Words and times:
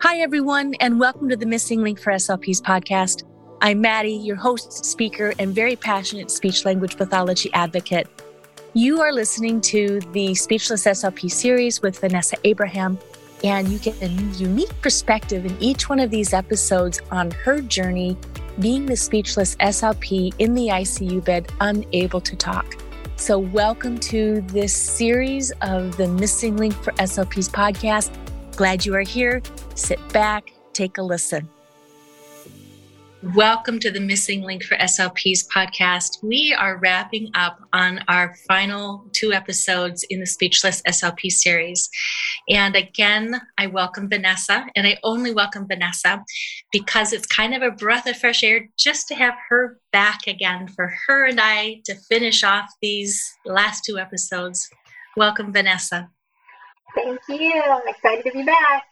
Hi, 0.00 0.18
everyone, 0.18 0.74
and 0.80 0.98
welcome 0.98 1.28
to 1.28 1.36
the 1.36 1.44
Missing 1.44 1.82
Link 1.82 2.00
for 2.00 2.12
SLPs 2.12 2.62
podcast. 2.62 3.24
I'm 3.60 3.80
Maddie, 3.82 4.12
your 4.12 4.36
host, 4.36 4.84
speaker, 4.84 5.34
and 5.38 5.54
very 5.54 5.76
passionate 5.76 6.30
speech 6.30 6.64
language 6.64 6.96
pathology 6.96 7.52
advocate. 7.52 8.08
You 8.72 9.02
are 9.02 9.12
listening 9.12 9.60
to 9.62 10.00
the 10.12 10.34
Speechless 10.34 10.84
SLP 10.84 11.30
series 11.30 11.82
with 11.82 11.98
Vanessa 11.98 12.36
Abraham, 12.44 12.98
and 13.44 13.68
you 13.68 13.78
get 13.78 14.00
a 14.00 14.08
unique 14.08 14.72
perspective 14.80 15.44
in 15.44 15.54
each 15.60 15.90
one 15.90 16.00
of 16.00 16.10
these 16.10 16.32
episodes 16.32 17.00
on 17.10 17.30
her 17.30 17.60
journey 17.60 18.16
being 18.58 18.86
the 18.86 18.96
speechless 18.96 19.54
SLP 19.56 20.34
in 20.38 20.54
the 20.54 20.68
ICU 20.68 21.22
bed, 21.22 21.52
unable 21.60 22.22
to 22.22 22.34
talk. 22.36 22.85
So, 23.18 23.38
welcome 23.38 23.98
to 24.00 24.42
this 24.42 24.76
series 24.76 25.50
of 25.62 25.96
the 25.96 26.06
Missing 26.06 26.58
Link 26.58 26.74
for 26.74 26.92
SLPs 26.92 27.50
podcast. 27.50 28.12
Glad 28.56 28.84
you 28.84 28.94
are 28.94 29.00
here. 29.00 29.40
Sit 29.74 29.98
back, 30.12 30.52
take 30.74 30.98
a 30.98 31.02
listen. 31.02 31.48
Welcome 33.22 33.80
to 33.80 33.90
the 33.90 33.98
Missing 33.98 34.42
Link 34.42 34.62
for 34.62 34.76
SLPs 34.76 35.48
podcast. 35.48 36.22
We 36.22 36.52
are 36.52 36.76
wrapping 36.76 37.30
up 37.34 37.58
on 37.72 38.04
our 38.08 38.34
final 38.46 39.08
two 39.12 39.32
episodes 39.32 40.04
in 40.10 40.20
the 40.20 40.26
Speechless 40.26 40.82
SLP 40.82 41.30
series. 41.30 41.88
And 42.50 42.76
again, 42.76 43.40
I 43.56 43.68
welcome 43.68 44.10
Vanessa, 44.10 44.66
and 44.76 44.86
I 44.86 44.98
only 45.02 45.32
welcome 45.32 45.66
Vanessa 45.66 46.22
because 46.70 47.14
it's 47.14 47.26
kind 47.26 47.54
of 47.54 47.62
a 47.62 47.70
breath 47.70 48.06
of 48.06 48.18
fresh 48.18 48.44
air 48.44 48.68
just 48.78 49.08
to 49.08 49.14
have 49.14 49.34
her 49.48 49.78
back 49.92 50.26
again 50.26 50.68
for 50.68 50.92
her 51.06 51.24
and 51.26 51.40
I 51.40 51.80
to 51.86 51.94
finish 51.94 52.44
off 52.44 52.68
these 52.82 53.24
last 53.46 53.82
two 53.82 53.98
episodes. 53.98 54.68
Welcome, 55.16 55.54
Vanessa. 55.54 56.10
Thank 56.94 57.20
you. 57.30 57.62
I'm 57.62 57.88
excited 57.88 58.26
to 58.26 58.32
be 58.32 58.44
back. 58.44 58.84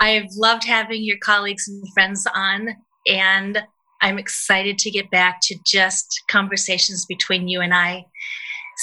I've 0.00 0.30
loved 0.36 0.64
having 0.64 1.02
your 1.02 1.18
colleagues 1.22 1.68
and 1.68 1.82
friends 1.92 2.26
on, 2.34 2.76
and 3.06 3.62
I'm 4.00 4.18
excited 4.18 4.78
to 4.78 4.90
get 4.90 5.10
back 5.10 5.40
to 5.42 5.56
just 5.66 6.22
conversations 6.28 7.04
between 7.06 7.48
you 7.48 7.60
and 7.60 7.74
I. 7.74 8.06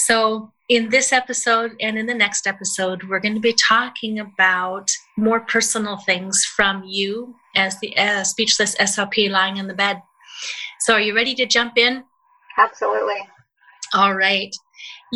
So, 0.04 0.52
in 0.68 0.90
this 0.90 1.12
episode 1.12 1.72
and 1.80 1.96
in 1.96 2.06
the 2.06 2.14
next 2.14 2.46
episode, 2.46 3.04
we're 3.04 3.20
going 3.20 3.34
to 3.34 3.40
be 3.40 3.54
talking 3.68 4.18
about 4.18 4.90
more 5.16 5.40
personal 5.40 5.96
things 5.96 6.44
from 6.44 6.82
you 6.84 7.34
as 7.54 7.78
the 7.80 7.96
uh, 7.96 8.24
speechless 8.24 8.74
SLP 8.76 9.30
lying 9.30 9.56
in 9.56 9.68
the 9.68 9.74
bed. 9.74 10.02
So, 10.80 10.94
are 10.94 11.00
you 11.00 11.14
ready 11.14 11.34
to 11.36 11.46
jump 11.46 11.78
in? 11.78 12.04
Absolutely. 12.58 13.20
All 13.94 14.14
right. 14.14 14.54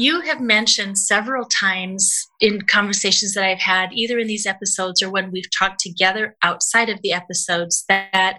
You 0.00 0.22
have 0.22 0.40
mentioned 0.40 0.96
several 0.96 1.44
times 1.44 2.26
in 2.40 2.62
conversations 2.62 3.34
that 3.34 3.44
I've 3.44 3.60
had, 3.60 3.92
either 3.92 4.18
in 4.18 4.28
these 4.28 4.46
episodes 4.46 5.02
or 5.02 5.10
when 5.10 5.30
we've 5.30 5.50
talked 5.58 5.78
together 5.78 6.38
outside 6.42 6.88
of 6.88 7.02
the 7.02 7.12
episodes, 7.12 7.84
that 7.90 8.38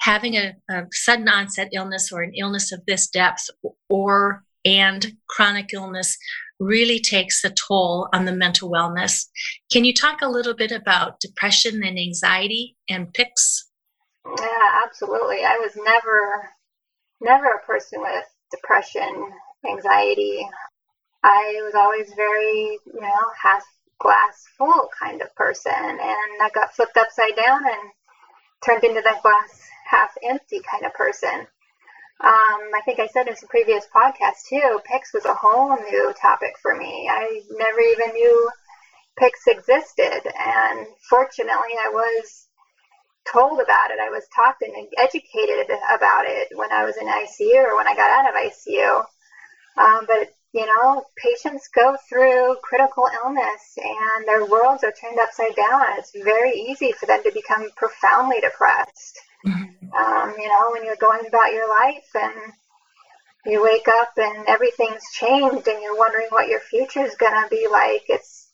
having 0.00 0.34
a, 0.36 0.52
a 0.70 0.82
sudden 0.92 1.26
onset 1.26 1.70
illness 1.72 2.12
or 2.12 2.20
an 2.20 2.32
illness 2.38 2.72
of 2.72 2.82
this 2.86 3.08
depth 3.08 3.48
or 3.88 4.44
and 4.66 5.14
chronic 5.30 5.70
illness 5.72 6.14
really 6.60 7.00
takes 7.00 7.42
a 7.42 7.54
toll 7.54 8.10
on 8.12 8.26
the 8.26 8.36
mental 8.36 8.70
wellness. 8.70 9.28
Can 9.72 9.86
you 9.86 9.94
talk 9.94 10.20
a 10.20 10.28
little 10.28 10.54
bit 10.54 10.72
about 10.72 11.20
depression 11.20 11.82
and 11.82 11.98
anxiety 11.98 12.76
and 12.86 13.10
PICS? 13.14 13.64
Yeah, 14.26 14.82
absolutely. 14.84 15.42
I 15.42 15.56
was 15.56 15.72
never, 15.74 16.50
never 17.22 17.46
a 17.46 17.64
person 17.64 18.02
with 18.02 18.24
depression, 18.50 19.32
anxiety. 19.66 20.46
I 21.22 21.60
was 21.64 21.74
always 21.74 22.12
very, 22.14 22.78
you 22.86 23.00
know, 23.00 23.32
half 23.40 23.64
glass 23.98 24.46
full 24.56 24.88
kind 24.98 25.20
of 25.22 25.34
person. 25.34 25.72
And 25.72 26.42
I 26.42 26.50
got 26.54 26.74
flipped 26.74 26.96
upside 26.96 27.36
down 27.36 27.64
and 27.64 27.90
turned 28.64 28.84
into 28.84 29.02
that 29.02 29.22
glass 29.22 29.68
half 29.86 30.10
empty 30.22 30.60
kind 30.70 30.84
of 30.84 30.94
person. 30.94 31.46
Um, 32.20 32.60
I 32.74 32.80
think 32.84 32.98
I 32.98 33.06
said 33.06 33.28
in 33.28 33.36
some 33.36 33.48
previous 33.48 33.86
podcast 33.94 34.46
too, 34.48 34.80
PICS 34.90 35.12
was 35.14 35.24
a 35.24 35.34
whole 35.34 35.76
new 35.76 36.12
topic 36.20 36.54
for 36.60 36.74
me. 36.76 37.08
I 37.10 37.42
never 37.50 37.80
even 37.80 38.10
knew 38.12 38.50
PICS 39.18 39.46
existed. 39.46 40.32
And 40.38 40.86
fortunately, 41.08 41.74
I 41.78 41.90
was 41.90 42.46
told 43.32 43.60
about 43.60 43.90
it. 43.90 43.98
I 44.00 44.10
was 44.10 44.26
talked 44.34 44.62
and 44.62 44.88
educated 44.98 45.70
about 45.94 46.24
it 46.26 46.48
when 46.54 46.72
I 46.72 46.84
was 46.84 46.96
in 46.96 47.06
ICU 47.06 47.64
or 47.64 47.76
when 47.76 47.86
I 47.86 47.94
got 47.94 48.10
out 48.10 48.28
of 48.28 48.34
ICU. 48.34 49.04
Um, 49.76 50.06
but 50.08 50.28
you 50.52 50.64
know, 50.64 51.04
patients 51.16 51.68
go 51.74 51.96
through 52.08 52.56
critical 52.62 53.04
illness 53.22 53.76
and 53.76 54.26
their 54.26 54.46
worlds 54.46 54.82
are 54.82 54.92
turned 54.92 55.18
upside 55.18 55.54
down. 55.54 55.82
It's 55.98 56.12
very 56.24 56.52
easy 56.52 56.92
for 56.92 57.06
them 57.06 57.22
to 57.24 57.32
become 57.32 57.68
profoundly 57.76 58.40
depressed. 58.40 59.18
Mm-hmm. 59.46 59.92
Um, 59.92 60.34
you 60.38 60.48
know, 60.48 60.70
when 60.72 60.84
you're 60.84 60.96
going 60.96 61.26
about 61.26 61.52
your 61.52 61.68
life 61.68 62.08
and 62.14 62.52
you 63.44 63.62
wake 63.62 63.88
up 63.88 64.12
and 64.16 64.46
everything's 64.46 65.04
changed 65.12 65.68
and 65.68 65.82
you're 65.82 65.96
wondering 65.96 66.28
what 66.30 66.48
your 66.48 66.60
future 66.60 67.04
is 67.04 67.14
going 67.16 67.42
to 67.42 67.48
be 67.50 67.68
like, 67.70 68.04
it's, 68.08 68.50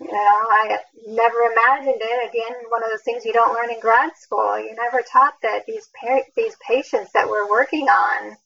you 0.00 0.08
know, 0.08 0.16
I 0.16 0.78
never 1.06 1.38
imagined 1.52 2.00
it. 2.00 2.28
Again, 2.28 2.56
one 2.70 2.82
of 2.82 2.90
those 2.90 3.02
things 3.02 3.24
you 3.24 3.32
don't 3.32 3.54
learn 3.54 3.70
in 3.70 3.80
grad 3.80 4.10
school. 4.16 4.58
You're 4.58 4.74
never 4.74 5.02
taught 5.02 5.34
that 5.42 5.64
these 5.66 5.88
par- 6.00 6.24
these 6.36 6.56
patients 6.66 7.12
that 7.14 7.28
we're 7.28 7.48
working 7.48 7.88
on 7.88 8.36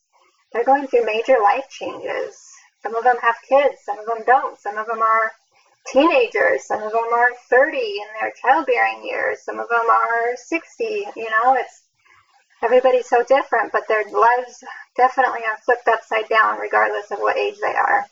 they're 0.52 0.64
going 0.64 0.86
through 0.86 1.04
major 1.04 1.38
life 1.42 1.68
changes. 1.70 2.36
Some 2.82 2.94
of 2.94 3.04
them 3.04 3.16
have 3.22 3.36
kids, 3.48 3.76
some 3.84 3.98
of 3.98 4.06
them 4.06 4.24
don't. 4.26 4.58
Some 4.58 4.76
of 4.76 4.86
them 4.86 5.00
are 5.00 5.32
teenagers, 5.92 6.66
some 6.66 6.82
of 6.82 6.92
them 6.92 7.12
are 7.12 7.30
30 7.48 7.78
in 7.78 8.06
their 8.20 8.32
childbearing 8.40 9.04
years, 9.04 9.42
some 9.44 9.58
of 9.58 9.68
them 9.68 9.88
are 9.88 10.36
60. 10.36 10.84
You 11.16 11.30
know, 11.30 11.54
it's 11.54 11.82
everybody's 12.62 13.08
so 13.08 13.22
different, 13.24 13.72
but 13.72 13.88
their 13.88 14.04
lives 14.04 14.62
definitely 14.96 15.40
are 15.48 15.56
flipped 15.64 15.88
upside 15.88 16.28
down 16.28 16.58
regardless 16.58 17.10
of 17.10 17.18
what 17.18 17.36
age 17.36 17.56
they 17.60 17.74
are. 17.74 18.06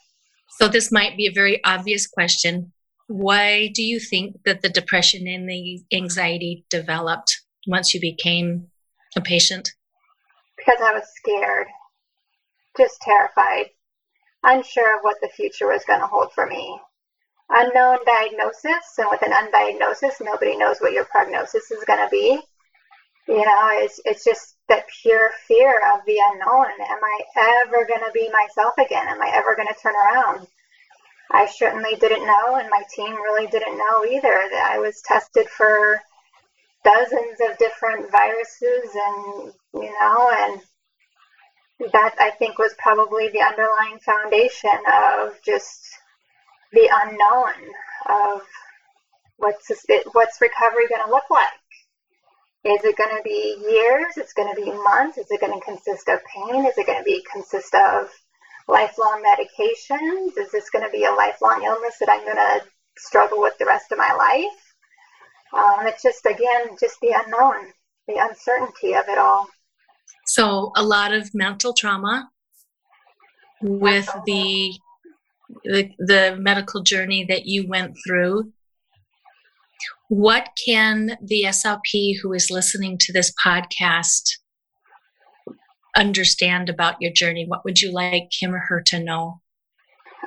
So, 0.58 0.68
this 0.68 0.90
might 0.90 1.16
be 1.16 1.26
a 1.26 1.32
very 1.32 1.62
obvious 1.64 2.06
question. 2.06 2.72
Why 3.06 3.70
do 3.74 3.82
you 3.82 3.98
think 4.00 4.42
that 4.44 4.62
the 4.62 4.68
depression 4.68 5.26
and 5.26 5.48
the 5.48 5.82
anxiety 5.92 6.64
developed 6.70 7.40
once 7.66 7.92
you 7.92 8.00
became 8.00 8.68
a 9.16 9.20
patient? 9.20 9.70
Because 10.56 10.78
I 10.80 10.92
was 10.92 11.04
scared 11.16 11.66
just 12.76 13.00
terrified, 13.00 13.66
unsure 14.42 14.96
of 14.96 15.02
what 15.02 15.16
the 15.20 15.28
future 15.28 15.68
was 15.68 15.84
going 15.84 16.00
to 16.00 16.06
hold 16.06 16.32
for 16.32 16.46
me. 16.46 16.80
Unknown 17.48 17.98
diagnosis, 18.06 18.98
and 18.98 19.08
with 19.10 19.22
an 19.22 19.32
undiagnosis, 19.32 20.20
nobody 20.20 20.56
knows 20.56 20.78
what 20.80 20.92
your 20.92 21.04
prognosis 21.04 21.70
is 21.70 21.84
going 21.84 21.98
to 21.98 22.10
be. 22.10 22.40
You 23.26 23.44
know, 23.44 23.68
it's, 23.72 24.00
it's 24.04 24.24
just 24.24 24.56
that 24.68 24.86
pure 25.02 25.30
fear 25.46 25.80
of 25.94 26.00
the 26.06 26.18
unknown. 26.32 26.66
Am 26.66 26.98
I 27.02 27.20
ever 27.64 27.86
going 27.86 28.04
to 28.04 28.12
be 28.12 28.30
myself 28.30 28.74
again? 28.78 29.06
Am 29.08 29.20
I 29.20 29.30
ever 29.34 29.56
going 29.56 29.68
to 29.68 29.80
turn 29.82 29.94
around? 29.94 30.46
I 31.32 31.46
certainly 31.46 31.94
didn't 31.96 32.26
know, 32.26 32.56
and 32.56 32.68
my 32.70 32.82
team 32.94 33.14
really 33.14 33.46
didn't 33.46 33.78
know 33.78 34.04
either. 34.04 34.48
That 34.50 34.72
I 34.72 34.78
was 34.78 35.00
tested 35.02 35.48
for 35.48 36.00
dozens 36.84 37.38
of 37.48 37.58
different 37.58 38.10
viruses, 38.10 38.90
and 38.94 39.52
you 39.74 39.92
know, 40.00 40.30
and 40.36 40.60
that 41.92 42.14
I 42.18 42.30
think 42.30 42.58
was 42.58 42.74
probably 42.78 43.28
the 43.28 43.42
underlying 43.42 43.98
foundation 44.00 44.78
of 44.92 45.34
just 45.44 45.80
the 46.72 46.88
unknown 47.04 47.72
of 48.08 48.42
what's 49.38 49.70
what's 50.12 50.40
recovery 50.40 50.88
going 50.88 51.02
to 51.04 51.10
look 51.10 51.28
like. 51.30 51.48
Is 52.62 52.84
it 52.84 52.96
going 52.96 53.16
to 53.16 53.22
be 53.22 53.56
years? 53.70 54.18
It's 54.18 54.34
going 54.34 54.54
to 54.54 54.60
be 54.60 54.70
months. 54.70 55.16
Is 55.16 55.30
it 55.30 55.40
going 55.40 55.58
to 55.58 55.64
consist 55.64 56.08
of 56.08 56.20
pain? 56.24 56.66
Is 56.66 56.76
it 56.76 56.86
going 56.86 56.98
to 56.98 57.04
be 57.04 57.24
consist 57.32 57.74
of 57.74 58.08
lifelong 58.68 59.24
medications? 59.24 60.36
Is 60.36 60.50
this 60.50 60.68
going 60.68 60.84
to 60.84 60.90
be 60.90 61.04
a 61.04 61.12
lifelong 61.12 61.62
illness 61.64 61.96
that 62.00 62.10
I'm 62.10 62.24
going 62.24 62.36
to 62.36 62.60
struggle 62.98 63.40
with 63.40 63.56
the 63.58 63.64
rest 63.64 63.90
of 63.92 63.98
my 63.98 64.12
life? 64.12 64.60
Um, 65.52 65.86
it's 65.86 66.02
just 66.02 66.26
again 66.26 66.76
just 66.78 67.00
the 67.00 67.14
unknown, 67.16 67.72
the 68.06 68.16
uncertainty 68.20 68.94
of 68.94 69.08
it 69.08 69.18
all. 69.18 69.46
So 70.26 70.72
a 70.76 70.82
lot 70.82 71.12
of 71.12 71.34
mental 71.34 71.72
trauma 71.72 72.30
with 73.60 74.08
the, 74.26 74.72
the 75.64 75.90
the 75.98 76.36
medical 76.38 76.82
journey 76.82 77.24
that 77.28 77.46
you 77.46 77.66
went 77.68 77.96
through. 78.06 78.52
What 80.08 80.50
can 80.66 81.18
the 81.22 81.44
SLP 81.46 82.16
who 82.20 82.32
is 82.32 82.50
listening 82.50 82.98
to 82.98 83.12
this 83.12 83.32
podcast 83.44 84.38
understand 85.96 86.68
about 86.68 87.00
your 87.00 87.12
journey? 87.12 87.44
What 87.46 87.64
would 87.64 87.80
you 87.80 87.92
like 87.92 88.30
him 88.40 88.54
or 88.54 88.58
her 88.58 88.82
to 88.86 89.02
know? 89.02 89.40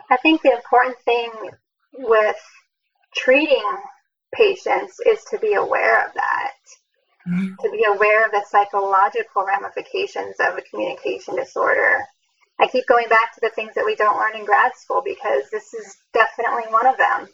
I 0.10 0.18
think 0.18 0.42
the 0.42 0.54
important 0.54 0.98
thing 1.06 1.32
with 1.94 2.36
treating 3.16 3.64
patients 4.34 5.00
is 5.06 5.24
to 5.26 5.38
be 5.40 5.54
aware 5.54 6.06
of 6.06 6.14
that 6.14 6.52
mm-hmm. 7.28 7.56
to 7.62 7.72
be 7.72 7.84
aware 7.86 8.26
of 8.26 8.32
the 8.32 8.44
psychological 8.50 9.46
ramifications 9.46 10.36
of 10.40 10.58
a 10.58 10.62
communication 10.62 11.36
disorder. 11.36 12.04
I 12.60 12.68
keep 12.68 12.86
going 12.88 13.10
back 13.10 13.34
to 13.34 13.42
the 13.42 13.50
things 13.50 13.74
that 13.76 13.86
we 13.86 13.96
don't 13.96 14.18
learn 14.18 14.36
in 14.36 14.46
grad 14.46 14.74
school 14.76 15.02
because 15.04 15.44
this 15.52 15.74
is 15.74 15.98
definitely 16.14 16.72
one 16.72 16.86
of 16.86 16.98
them. 16.98 17.28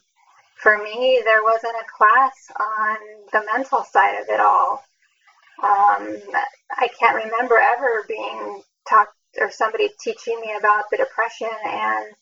For 0.55 0.77
me, 0.77 1.21
there 1.23 1.43
wasn't 1.43 1.75
a 1.75 1.97
class 1.97 2.33
on 2.59 2.97
the 3.31 3.45
mental 3.53 3.83
side 3.83 4.21
of 4.21 4.29
it 4.29 4.39
all. 4.39 4.83
Um, 5.61 6.17
I 6.77 6.87
can't 6.99 7.23
remember 7.23 7.57
ever 7.57 8.05
being 8.07 8.61
talked 8.87 9.13
or 9.37 9.51
somebody 9.51 9.89
teaching 10.01 10.39
me 10.41 10.55
about 10.57 10.85
the 10.89 10.97
depression 10.97 11.49
and 11.65 12.13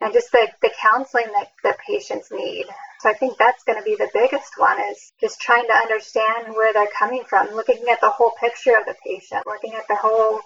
and 0.00 0.12
just 0.12 0.30
the, 0.30 0.48
the 0.62 0.70
counseling 0.80 1.26
that, 1.36 1.48
that 1.64 1.78
patients 1.78 2.30
need. 2.30 2.66
So 3.00 3.08
I 3.08 3.14
think 3.14 3.38
that's 3.38 3.62
going 3.62 3.78
to 3.78 3.84
be 3.84 3.94
the 3.94 4.10
biggest 4.12 4.52
one 4.56 4.80
is 4.90 5.12
just 5.20 5.40
trying 5.40 5.66
to 5.66 5.74
understand 5.74 6.54
where 6.54 6.72
they're 6.72 6.90
coming 6.98 7.22
from, 7.28 7.48
looking 7.54 7.84
at 7.90 8.00
the 8.00 8.10
whole 8.10 8.32
picture 8.40 8.76
of 8.76 8.86
the 8.86 8.96
patient, 9.06 9.46
looking 9.46 9.74
at 9.74 9.86
the 9.88 9.94
whole 9.94 10.40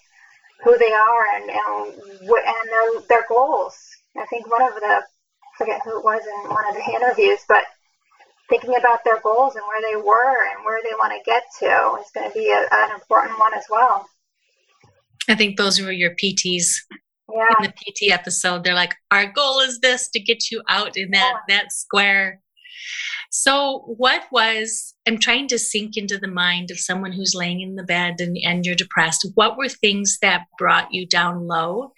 who 0.63 0.79
they 0.79 0.93
are 0.93 1.27
and 1.37 1.51
and, 1.51 1.95
and 1.95 2.69
their 2.69 3.01
their 3.09 3.27
goals. 3.29 3.77
I 4.17 4.27
think 4.27 4.51
one 4.51 4.63
of 4.63 4.75
the 4.75 4.87
I 4.87 5.59
forget 5.59 5.81
who 5.85 5.99
it 5.99 6.05
was 6.05 6.23
in 6.23 6.51
one 6.51 6.69
of 6.69 6.75
the 6.75 6.93
interviews, 6.93 7.41
but 7.49 7.65
thinking 8.49 8.77
about 8.77 9.01
their 9.05 9.21
goals 9.21 9.55
and 9.55 9.65
where 9.67 9.81
they 9.81 9.97
were 9.97 10.51
and 10.51 10.65
where 10.65 10.83
they 10.83 10.95
want 10.99 11.13
to 11.13 11.23
get 11.25 11.45
to 11.61 12.01
is 12.01 12.11
going 12.15 12.29
to 12.29 12.35
be 12.35 12.51
a, 12.51 12.67
an 12.71 12.93
important 12.93 13.39
one 13.39 13.55
as 13.55 13.65
well. 13.71 14.07
I 15.29 15.35
think 15.35 15.57
those 15.57 15.81
were 15.81 15.93
your 15.93 16.15
PTs. 16.23 16.77
Yeah. 17.33 17.47
In 17.61 17.65
the 17.65 17.73
PT 17.73 18.13
episode, 18.13 18.63
they're 18.63 18.75
like, 18.75 18.95
our 19.11 19.27
goal 19.33 19.61
is 19.61 19.81
this 19.81 20.11
to 20.11 20.21
get 20.21 20.51
you 20.51 20.61
out 20.69 20.99
in 20.99 21.11
that 21.13 21.33
yeah. 21.49 21.57
that 21.57 21.73
square. 21.73 22.42
So, 23.31 23.85
what 23.97 24.23
was, 24.31 24.95
I'm 25.07 25.19
trying 25.19 25.49
to 25.49 25.59
sink 25.59 25.97
into 25.97 26.19
the 26.19 26.29
mind 26.29 26.71
of 26.71 26.79
someone 26.79 27.13
who's 27.13 27.35
laying 27.35 27.61
in 27.61 27.77
the 27.77 27.83
bed 27.83 28.17
and, 28.21 28.37
and 28.45 28.65
you're 28.65 28.75
depressed. 28.75 29.27
What 29.35 29.57
were 29.57 29.69
things 29.69 30.19
that 30.23 30.47
brought 30.59 30.93
you 30.93 31.07
down 31.07 31.47
low? 31.47 31.93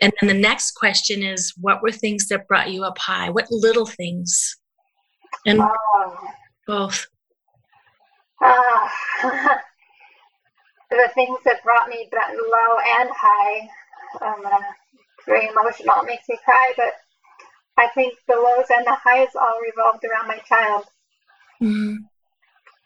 And 0.00 0.12
then 0.20 0.28
the 0.28 0.34
next 0.34 0.72
question 0.72 1.22
is, 1.22 1.52
what 1.60 1.82
were 1.82 1.92
things 1.92 2.28
that 2.28 2.46
brought 2.46 2.70
you 2.70 2.84
up 2.84 2.98
high? 2.98 3.30
What 3.30 3.46
little 3.50 3.86
things? 3.86 4.56
And 5.46 5.60
oh. 5.60 6.16
both. 6.66 7.06
Uh, 8.42 8.88
the 10.90 11.10
things 11.14 11.38
that 11.44 11.62
brought 11.64 11.88
me 11.88 12.08
down 12.12 12.36
low 12.36 12.78
and 13.00 13.10
high. 13.12 13.68
I'm 14.20 14.46
uh, 14.46 14.60
very 15.26 15.48
emotional. 15.48 15.96
It 16.02 16.06
makes 16.06 16.28
me 16.28 16.38
cry, 16.44 16.72
but 16.76 16.92
I 17.76 17.88
think 17.88 18.14
the 18.26 18.36
lows 18.36 18.66
and 18.70 18.86
the 18.86 18.94
highs 18.94 19.34
all 19.34 19.60
revolved 19.60 20.04
around 20.04 20.28
my 20.28 20.38
child. 20.38 20.84
Mm-hmm. 21.62 21.96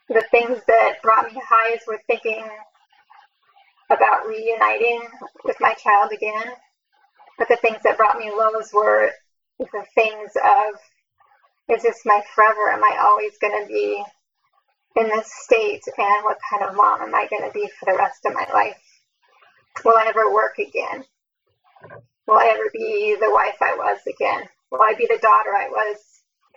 The 0.09 0.25
things 0.31 0.59
that 0.67 1.01
brought 1.01 1.31
me 1.31 1.41
highs 1.43 1.79
were 1.87 2.01
thinking 2.07 2.43
about 3.89 4.27
reuniting 4.27 5.01
with 5.45 5.57
my 5.59 5.73
child 5.75 6.11
again. 6.11 6.53
But 7.37 7.47
the 7.47 7.57
things 7.57 7.79
that 7.83 7.97
brought 7.97 8.17
me 8.17 8.29
lows 8.29 8.71
were 8.73 9.11
the 9.59 9.85
things 9.95 10.31
of, 10.35 10.75
is 11.75 11.83
this 11.83 12.01
my 12.05 12.21
forever? 12.35 12.69
Am 12.71 12.83
I 12.83 12.97
always 13.01 13.37
going 13.37 13.61
to 13.61 13.67
be 13.67 14.03
in 14.97 15.07
this 15.07 15.31
state 15.43 15.83
and 15.97 16.23
what 16.23 16.37
kind 16.49 16.63
of 16.63 16.75
mom 16.75 17.01
am 17.01 17.15
I 17.15 17.27
going 17.29 17.47
to 17.47 17.53
be 17.53 17.69
for 17.79 17.91
the 17.91 17.97
rest 17.97 18.25
of 18.25 18.33
my 18.33 18.45
life? 18.53 18.77
Will 19.85 19.95
I 19.97 20.05
ever 20.07 20.33
work 20.33 20.57
again? 20.59 21.05
Will 22.27 22.37
I 22.37 22.47
ever 22.53 22.69
be 22.73 23.15
the 23.19 23.31
wife 23.31 23.55
I 23.61 23.75
was 23.75 23.99
again? 24.07 24.47
I 24.79 24.93
be 24.93 25.07
the 25.07 25.19
daughter 25.21 25.49
I 25.55 25.67
was? 25.69 25.97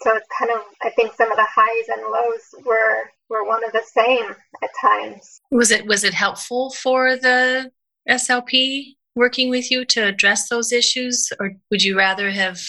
So 0.03 0.15
it's 0.15 0.27
kind 0.39 0.51
of 0.51 0.61
I 0.83 0.91
think 0.91 1.15
some 1.15 1.31
of 1.31 1.37
the 1.37 1.47
highs 1.49 1.89
and 1.89 2.03
lows 2.03 2.65
were 2.67 3.11
were 3.29 3.47
one 3.47 3.65
of 3.65 3.73
the 3.73 3.83
same 3.85 4.35
at 4.63 4.71
times. 4.81 5.41
Was 5.51 5.71
it 5.71 5.87
was 5.87 6.05
it 6.05 6.15
helpful 6.15 6.71
for 6.71 7.17
the 7.17 7.71
SLP 8.09 8.97
working 9.17 9.49
with 9.51 9.71
you 9.71 9.85
to 9.85 10.07
address 10.07 10.49
those 10.49 10.73
issues 10.73 11.33
or 11.39 11.53
would 11.71 11.83
you 11.83 11.97
rather 11.97 12.31
have 12.31 12.61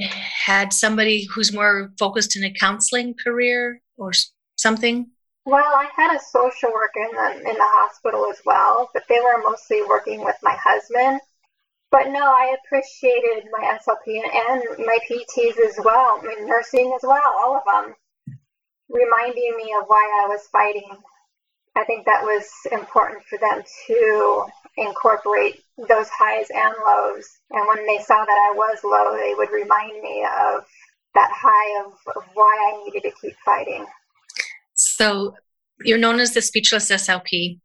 had 0.00 0.72
somebody 0.72 1.26
who's 1.34 1.52
more 1.52 1.92
focused 1.98 2.36
in 2.36 2.44
a 2.44 2.52
counseling 2.52 3.14
career 3.14 3.80
or 3.96 4.12
something? 4.56 5.10
Well, 5.44 5.64
I 5.64 5.88
had 5.96 6.14
a 6.14 6.20
social 6.20 6.70
worker 6.72 7.00
in 7.00 7.16
the 7.16 7.50
in 7.50 7.56
the 7.56 7.64
hospital 7.64 8.26
as 8.30 8.40
well, 8.44 8.90
but 8.92 9.04
they 9.08 9.18
were 9.20 9.42
mostly 9.42 9.82
working 9.82 10.24
with 10.24 10.36
my 10.42 10.56
husband. 10.62 11.20
But 11.90 12.08
no, 12.08 12.20
I 12.20 12.54
appreciated 12.62 13.48
my 13.50 13.78
SLP 13.78 14.20
and 14.22 14.62
my 14.86 14.98
PTs 15.08 15.58
as 15.66 15.78
well, 15.82 16.20
I 16.22 16.26
mean, 16.26 16.46
nursing 16.46 16.92
as 16.94 17.02
well, 17.02 17.22
all 17.40 17.56
of 17.56 17.62
them, 17.64 17.94
reminding 18.90 19.56
me 19.56 19.74
of 19.80 19.86
why 19.86 20.24
I 20.24 20.28
was 20.28 20.46
fighting. 20.52 20.90
I 21.76 21.84
think 21.84 22.04
that 22.04 22.22
was 22.22 22.44
important 22.72 23.24
for 23.24 23.38
them 23.38 23.62
to 23.86 24.46
incorporate 24.76 25.62
those 25.88 26.08
highs 26.08 26.46
and 26.54 26.74
lows. 26.84 27.26
And 27.50 27.66
when 27.68 27.86
they 27.86 28.02
saw 28.02 28.24
that 28.24 28.50
I 28.50 28.52
was 28.54 28.78
low, 28.84 29.16
they 29.16 29.34
would 29.36 29.50
remind 29.50 30.02
me 30.02 30.24
of 30.24 30.66
that 31.14 31.30
high 31.32 31.84
of, 31.84 31.92
of 32.16 32.22
why 32.34 32.72
I 32.72 32.84
needed 32.84 33.08
to 33.08 33.14
keep 33.20 33.36
fighting. 33.44 33.86
So 34.74 35.36
you're 35.84 35.98
known 35.98 36.20
as 36.20 36.34
the 36.34 36.42
speechless 36.42 36.90
SLP. 36.90 37.60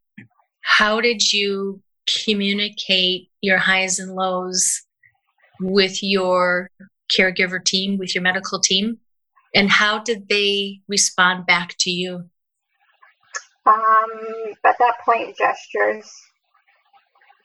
How 0.62 1.02
did 1.02 1.34
you 1.34 1.82
communicate 2.26 3.30
your 3.42 3.58
highs 3.58 4.00
and 4.00 4.16
lows 4.16 4.84
with 5.60 6.02
your 6.02 6.70
caregiver 7.16 7.64
team, 7.64 7.98
with 7.98 8.16
your 8.16 8.22
medical 8.22 8.60
team? 8.60 8.98
And 9.56 9.70
how 9.70 10.00
did 10.00 10.28
they 10.30 10.82
respond 10.88 11.46
back 11.46 11.76
to 11.80 11.92
you? 11.92 12.30
Um, 13.66 14.10
at 14.66 14.78
that 14.80 14.96
point, 15.06 15.38
gestures. 15.38 16.12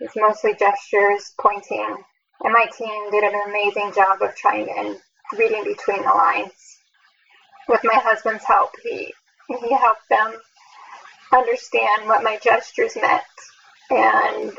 It's 0.01 0.17
mostly 0.17 0.55
gestures, 0.55 1.33
pointing. 1.41 1.97
And 2.45 2.53
my 2.53 2.67
team 2.77 3.11
did 3.11 3.25
an 3.25 3.41
amazing 3.49 3.93
job 3.95 4.23
of 4.23 4.35
trying 4.37 4.69
and 4.77 4.97
reading 5.39 5.65
between 5.65 6.03
the 6.03 6.09
lines. 6.09 6.79
With 7.69 7.81
my 7.85 7.95
husband's 7.97 8.45
help, 8.45 8.71
he 8.83 9.13
he 9.49 9.75
helped 9.75 10.09
them 10.09 10.35
understand 11.33 12.07
what 12.07 12.23
my 12.23 12.39
gestures 12.39 12.97
meant. 12.97 13.23
And 13.91 14.53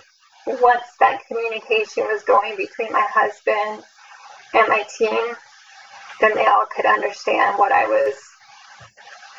once 0.46 0.86
that 1.00 1.26
communication 1.28 2.04
was 2.04 2.24
going 2.24 2.56
between 2.58 2.92
my 2.92 3.06
husband 3.14 3.84
and 4.54 4.68
my 4.68 4.84
team, 4.98 5.36
then 6.22 6.36
they 6.36 6.46
all 6.46 6.66
could 6.76 6.86
understand 6.86 7.58
what 7.58 7.72
I 7.72 7.86
was 7.86 8.16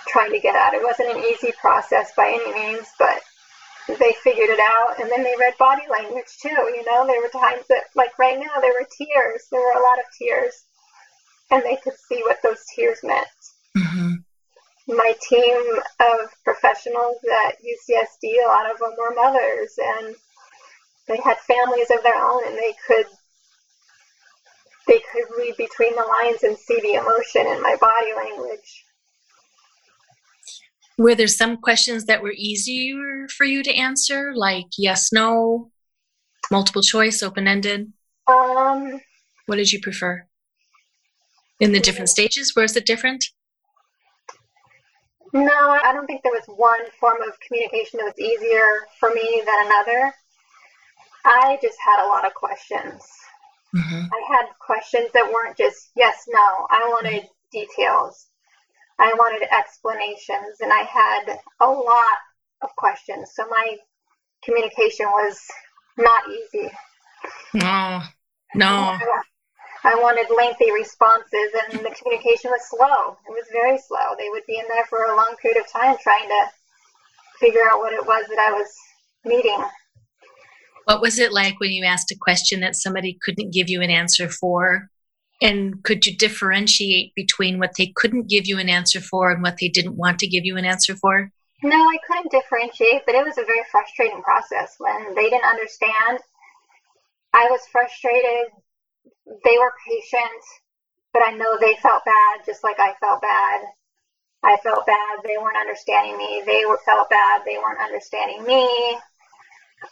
trying 0.07 0.33
to 0.33 0.41
get 0.41 0.55
at. 0.55 0.75
It 0.75 0.83
wasn't 0.83 1.17
an 1.17 1.25
easy 1.25 1.53
process 1.61 2.13
by 2.17 2.29
any 2.29 2.55
means, 2.55 2.87
but 2.99 3.21
they 3.87 4.15
figured 4.23 4.51
it 4.51 4.61
out 4.61 5.01
and 5.01 5.11
then 5.11 5.25
they 5.25 5.35
read 5.37 5.55
body 5.59 5.83
language 5.91 6.39
too 6.41 6.49
you 6.49 6.85
know 6.87 7.05
there 7.09 7.21
were 7.21 7.29
times 7.29 7.65
that 7.69 7.83
like 7.97 8.17
right 8.21 8.39
now 8.39 8.61
there 8.61 8.73
were 8.73 8.87
tears 8.97 9.43
there 9.51 9.61
were 9.61 9.81
a 9.81 9.83
lot 9.83 9.99
of 9.99 10.05
tears 10.17 10.63
and 11.51 11.62
they 11.64 11.76
could 11.83 11.95
see 12.09 12.21
what 12.23 12.38
those 12.43 12.62
tears 12.75 12.99
meant. 13.03 13.26
Mm-hmm. 13.76 14.10
My 14.90 15.14
team 15.28 15.56
of 16.00 16.30
professionals 16.44 17.16
at 17.47 17.56
UCSD, 17.62 18.44
a 18.44 18.49
lot 18.49 18.70
of 18.70 18.78
them 18.78 18.92
were 18.99 19.14
mothers, 19.14 19.78
and 19.78 20.14
they 21.06 21.18
had 21.18 21.38
families 21.38 21.90
of 21.90 22.02
their 22.02 22.16
own, 22.16 22.47
and 22.47 22.56
they 22.56 22.75
could 22.87 23.06
they 24.87 25.00
could 25.12 25.25
read 25.38 25.56
between 25.56 25.94
the 25.94 26.02
lines 26.02 26.42
and 26.42 26.59
see 26.59 26.80
the 26.80 26.94
emotion 26.94 27.47
in 27.47 27.62
my 27.62 27.76
body 27.80 28.12
language. 28.16 28.85
Were 30.99 31.14
there 31.14 31.28
some 31.28 31.59
questions 31.59 32.06
that 32.06 32.23
were 32.23 32.35
easier 32.37 33.28
for 33.28 33.44
you 33.44 33.62
to 33.62 33.75
answer, 33.75 34.32
like 34.35 34.66
yes, 34.76 35.12
no, 35.12 35.70
multiple 36.50 36.82
choice, 36.82 37.23
open 37.23 37.47
ended? 37.47 37.92
Um, 38.26 39.00
what 39.47 39.56
did 39.56 39.73
you 39.73 39.80
prefer? 39.80 40.26
in 41.61 41.73
the 41.73 41.80
different 41.80 42.09
stages? 42.09 42.56
Where 42.56 42.64
is 42.64 42.76
it 42.76 42.87
different? 42.87 43.26
No, 45.33 45.79
I 45.85 45.93
don't 45.93 46.07
think 46.07 46.23
there 46.23 46.33
was 46.33 46.45
one 46.47 46.81
form 46.99 47.23
of 47.23 47.39
communication 47.41 47.99
that 47.99 48.07
was 48.07 48.19
easier 48.19 48.87
for 48.99 49.11
me 49.15 49.43
than 49.45 49.67
another. 49.67 50.13
I 51.25 51.59
just 51.63 51.79
had 51.85 52.05
a 52.05 52.09
lot 52.09 52.27
of 52.27 52.35
questions. 52.35 53.07
Mm-hmm. 53.75 54.07
I 54.13 54.37
had 54.37 54.47
questions 54.59 55.11
that 55.15 55.31
weren't 55.33 55.57
just 55.57 55.91
yes, 55.95 56.25
no. 56.29 56.67
I 56.71 56.89
wanted 56.89 57.29
details. 57.53 58.27
I 58.99 59.15
wanted 59.15 59.47
explanations, 59.57 60.61
and 60.61 60.73
I 60.73 60.83
had 60.83 61.39
a 61.61 61.67
lot 61.67 62.19
of 62.63 62.71
questions. 62.77 63.31
So 63.35 63.47
my 63.49 63.77
communication 64.45 65.07
was 65.07 65.41
not 65.97 66.23
easy. 66.29 66.71
No, 67.55 68.03
no. 68.55 68.99
I 69.83 69.95
wanted 69.95 70.35
lengthy 70.35 70.71
responses, 70.73 71.51
and 71.73 71.81
the 71.81 71.95
communication 71.97 72.51
was 72.51 72.69
slow. 72.69 73.17
It 73.27 73.31
was 73.31 73.47
very 73.51 73.79
slow. 73.79 74.15
They 74.19 74.29
would 74.29 74.45
be 74.47 74.59
in 74.59 74.67
there 74.69 74.85
for 74.87 75.05
a 75.05 75.17
long 75.17 75.35
period 75.41 75.63
of 75.63 75.71
time 75.71 75.97
trying 76.03 76.29
to 76.29 76.47
figure 77.39 77.63
out 77.71 77.79
what 77.79 77.93
it 77.93 78.05
was 78.07 78.27
that 78.29 78.39
I 78.39 78.53
was 78.53 78.69
needing. 79.25 79.65
What 80.85 81.01
was 81.01 81.19
it 81.19 81.33
like 81.33 81.61
when 81.61 81.71
you 81.71 81.85
asked 81.85 82.11
a 82.11 82.19
question 82.21 82.61
that 82.61 82.77
somebody 82.77 83.19
couldn't 83.23 83.53
give 83.53 83.71
you 83.71 83.81
an 83.81 83.91
answer 83.91 84.29
for? 84.29 84.91
And 85.41 85.83
could 85.85 86.05
you 86.05 86.15
differentiate 86.15 87.15
between 87.15 87.59
what 87.59 87.77
they 87.79 87.93
couldn't 87.97 88.29
give 88.29 88.47
you 88.47 88.59
an 88.59 88.69
answer 88.69 89.01
for 89.01 89.31
and 89.31 89.43
what 89.43 89.57
they 89.59 89.69
didn't 89.69 89.97
want 89.97 90.19
to 90.19 90.29
give 90.29 90.45
you 90.45 90.59
an 90.59 90.67
answer 90.67 90.95
for? 90.95 91.31
No, 91.63 91.77
I 91.77 91.97
couldn't 92.07 92.31
differentiate, 92.31 93.03
but 93.07 93.15
it 93.15 93.25
was 93.25 93.39
a 93.39 93.45
very 93.45 93.63
frustrating 93.71 94.23
process 94.23 94.75
when 94.79 95.15
they 95.15 95.31
didn't 95.31 95.45
understand. 95.45 96.19
I 97.33 97.47
was 97.51 97.61
frustrated. 97.71 98.53
They 99.45 99.59
were 99.59 99.73
patient, 99.87 100.43
but 101.13 101.23
I 101.27 101.33
know 101.33 101.57
they 101.59 101.77
felt 101.77 102.05
bad 102.05 102.45
just 102.45 102.65
like 102.65 102.81
I 102.81 102.95
felt 103.01 103.23
bad. 103.23 103.63
I 104.43 104.57
felt 104.63 104.87
bad. 104.87 105.19
They 105.25 105.37
weren't 105.39 105.57
understanding 105.57 106.17
me. 106.17 106.43
They 106.47 106.65
were 106.67 106.81
felt 106.85 107.11
bad. 107.11 107.43
They 107.45 107.59
weren't 107.59 107.81
understanding 107.81 108.43
me. 108.45 108.99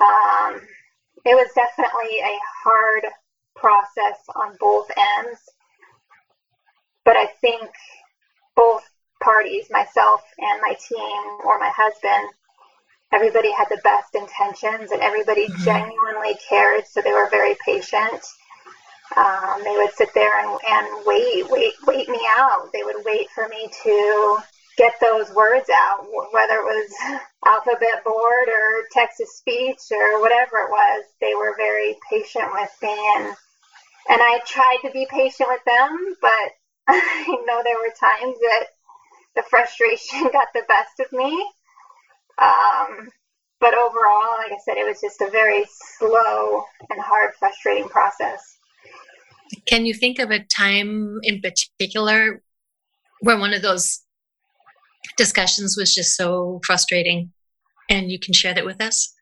Um, 0.00 0.60
it 1.24 1.34
was 1.34 1.50
definitely 1.54 2.18
a 2.18 2.38
hard 2.64 3.04
process 3.54 4.18
on 4.34 4.56
both 4.58 4.90
ends. 4.96 5.40
But 7.04 7.16
I 7.16 7.26
think 7.40 7.70
both 8.56 8.82
parties, 9.22 9.66
myself 9.70 10.22
and 10.38 10.60
my 10.62 10.74
team 10.88 11.22
or 11.44 11.58
my 11.58 11.70
husband, 11.74 12.30
everybody 13.12 13.52
had 13.52 13.68
the 13.70 13.80
best 13.82 14.14
intentions 14.14 14.90
and 14.92 15.02
everybody 15.02 15.46
mm-hmm. 15.46 15.64
genuinely 15.64 16.36
cared. 16.48 16.86
So 16.86 17.00
they 17.00 17.12
were 17.12 17.28
very 17.30 17.56
patient. 17.64 18.22
Um, 19.16 19.62
they 19.64 19.76
would 19.76 19.92
sit 19.92 20.10
there 20.14 20.38
and, 20.40 20.58
and 20.68 20.86
wait, 21.06 21.48
wait, 21.50 21.72
wait 21.86 22.08
me 22.08 22.20
out. 22.28 22.70
They 22.72 22.82
would 22.84 23.04
wait 23.04 23.28
for 23.34 23.48
me 23.48 23.68
to 23.84 24.38
get 24.76 24.92
those 25.00 25.30
words 25.32 25.68
out, 25.72 26.06
whether 26.32 26.54
it 26.56 26.64
was 26.64 27.20
alphabet 27.46 28.04
board 28.04 28.48
or 28.48 28.84
text 28.92 29.18
to 29.18 29.26
speech 29.26 29.80
or 29.90 30.20
whatever 30.20 30.58
it 30.58 30.70
was. 30.70 31.04
They 31.20 31.34
were 31.34 31.54
very 31.56 31.96
patient 32.10 32.52
with 32.52 32.70
me, 32.82 32.96
and 33.16 33.26
and 34.10 34.22
I 34.22 34.40
tried 34.46 34.78
to 34.84 34.90
be 34.90 35.06
patient 35.10 35.48
with 35.50 35.64
them, 35.66 36.16
but 36.20 36.50
I 36.88 37.36
know 37.46 37.62
there 37.64 37.76
were 37.78 37.92
times 37.98 38.38
that 38.40 38.66
the 39.36 39.42
frustration 39.48 40.22
got 40.32 40.48
the 40.54 40.64
best 40.68 41.00
of 41.00 41.12
me. 41.12 41.32
Um, 42.38 43.08
but 43.60 43.74
overall, 43.74 44.38
like 44.38 44.52
I 44.52 44.58
said, 44.64 44.76
it 44.76 44.86
was 44.86 45.00
just 45.00 45.20
a 45.20 45.30
very 45.30 45.66
slow 45.98 46.64
and 46.90 47.00
hard, 47.00 47.32
frustrating 47.38 47.88
process. 47.88 48.57
Can 49.66 49.86
you 49.86 49.94
think 49.94 50.18
of 50.18 50.30
a 50.30 50.44
time 50.44 51.18
in 51.22 51.40
particular 51.40 52.42
where 53.20 53.38
one 53.38 53.54
of 53.54 53.62
those 53.62 54.00
discussions 55.16 55.76
was 55.76 55.94
just 55.94 56.16
so 56.16 56.60
frustrating 56.64 57.32
and 57.88 58.10
you 58.10 58.18
can 58.18 58.34
share 58.34 58.54
that 58.54 58.64
with 58.64 58.80
us? 58.80 59.14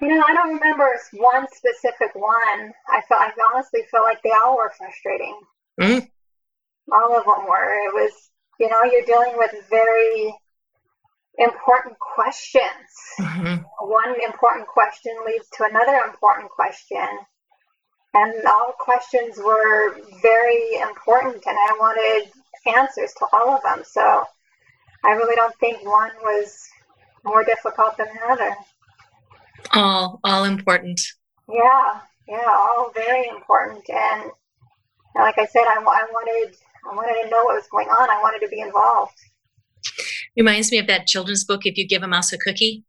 You 0.00 0.08
know, 0.08 0.24
I 0.26 0.34
don't 0.34 0.54
remember 0.54 0.88
one 1.12 1.46
specific 1.52 2.14
one. 2.14 2.72
I 2.88 3.00
felt 3.08 3.20
I 3.20 3.32
honestly 3.52 3.80
feel 3.90 4.02
like 4.02 4.22
they 4.22 4.32
all 4.44 4.56
were 4.56 4.72
frustrating. 4.76 5.38
Mm. 5.80 6.08
All 6.92 7.16
of 7.16 7.24
them 7.24 7.46
were. 7.48 7.74
It 7.86 7.94
was, 7.94 8.12
you 8.60 8.68
know, 8.68 8.82
you're 8.84 9.06
dealing 9.06 9.34
with 9.38 9.52
very 9.70 10.34
important 11.38 11.96
questions. 11.98 12.90
Mm-hmm. 13.18 13.62
One 13.88 14.14
important 14.22 14.66
question 14.68 15.12
leads 15.26 15.48
to 15.56 15.64
another 15.64 15.96
important 16.06 16.50
question. 16.50 17.08
And 18.14 18.32
all 18.46 18.74
questions 18.78 19.36
were 19.38 19.96
very 20.22 20.76
important, 20.80 21.42
and 21.46 21.56
I 21.56 21.76
wanted 21.80 22.30
answers 22.66 23.12
to 23.18 23.26
all 23.32 23.56
of 23.56 23.62
them. 23.62 23.82
So 23.84 24.24
I 25.04 25.10
really 25.10 25.34
don't 25.34 25.54
think 25.56 25.84
one 25.84 26.10
was 26.22 26.56
more 27.24 27.44
difficult 27.44 27.96
than 27.96 28.06
the 28.14 28.32
other. 28.32 28.56
All, 29.72 30.20
all 30.24 30.44
important. 30.44 31.00
Yeah, 31.48 32.00
yeah, 32.28 32.46
all 32.48 32.92
very 32.94 33.28
important. 33.28 33.84
And 33.88 34.30
like 35.16 35.38
I 35.38 35.46
said, 35.46 35.62
I, 35.62 35.78
I 35.78 36.06
wanted, 36.12 36.56
I 36.90 36.94
wanted 36.94 37.24
to 37.24 37.30
know 37.30 37.44
what 37.44 37.56
was 37.56 37.68
going 37.70 37.88
on. 37.88 38.10
I 38.10 38.20
wanted 38.22 38.40
to 38.40 38.48
be 38.48 38.60
involved. 38.60 39.18
Reminds 40.36 40.70
me 40.70 40.78
of 40.78 40.86
that 40.86 41.06
children's 41.06 41.44
book. 41.44 41.66
If 41.66 41.76
you 41.76 41.86
give 41.86 42.02
a 42.02 42.08
mouse 42.08 42.32
a 42.32 42.38
cookie. 42.38 42.84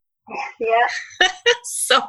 Yeah. 0.60 1.28
so, 1.64 2.02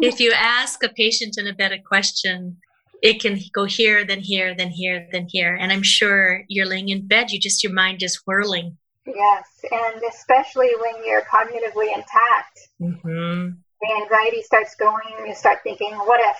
if 0.00 0.20
you 0.20 0.32
ask 0.32 0.82
a 0.82 0.88
patient 0.88 1.36
in 1.38 1.46
a 1.46 1.52
bed 1.52 1.72
a 1.72 1.80
question, 1.80 2.56
it 3.02 3.20
can 3.20 3.38
go 3.52 3.64
here, 3.64 4.04
then 4.04 4.20
here, 4.20 4.54
then 4.54 4.70
here, 4.70 5.06
then 5.12 5.26
here. 5.28 5.54
And 5.54 5.72
I'm 5.72 5.82
sure 5.82 6.44
you're 6.48 6.66
laying 6.66 6.88
in 6.88 7.06
bed, 7.06 7.30
you 7.30 7.40
just 7.40 7.62
your 7.62 7.72
mind 7.72 8.02
is 8.02 8.22
whirling 8.26 8.78
Yes, 9.06 9.64
and 9.70 10.00
especially 10.08 10.70
when 10.80 11.04
you're 11.04 11.22
cognitively 11.22 11.88
intact, 11.94 12.68
mm-hmm. 12.80 13.50
the 13.80 14.02
anxiety 14.02 14.42
starts 14.42 14.76
going. 14.76 15.26
You 15.26 15.34
start 15.34 15.58
thinking, 15.64 15.92
"What 15.92 16.20
if? 16.20 16.36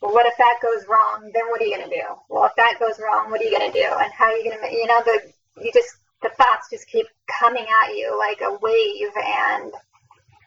Well, 0.00 0.12
what 0.12 0.26
if 0.26 0.36
that 0.38 0.60
goes 0.62 0.86
wrong? 0.86 1.30
Then 1.34 1.48
what 1.48 1.60
are 1.60 1.64
you 1.64 1.76
going 1.76 1.88
to 1.88 1.96
do? 1.96 2.04
Well, 2.28 2.44
if 2.44 2.54
that 2.56 2.76
goes 2.78 3.00
wrong, 3.00 3.30
what 3.30 3.40
are 3.40 3.44
you 3.44 3.50
going 3.50 3.72
to 3.72 3.76
do? 3.76 3.88
And 3.98 4.12
how 4.12 4.26
are 4.26 4.36
you 4.36 4.44
going 4.44 4.60
to? 4.62 4.72
You 4.72 4.86
know, 4.86 5.02
the 5.04 5.32
you 5.64 5.72
just 5.72 5.96
the 6.22 6.30
thoughts 6.36 6.70
just 6.70 6.86
keep 6.86 7.06
coming 7.40 7.66
at 7.84 7.96
you 7.96 8.16
like 8.16 8.40
a 8.40 8.56
wave, 8.62 9.10
and 9.16 9.72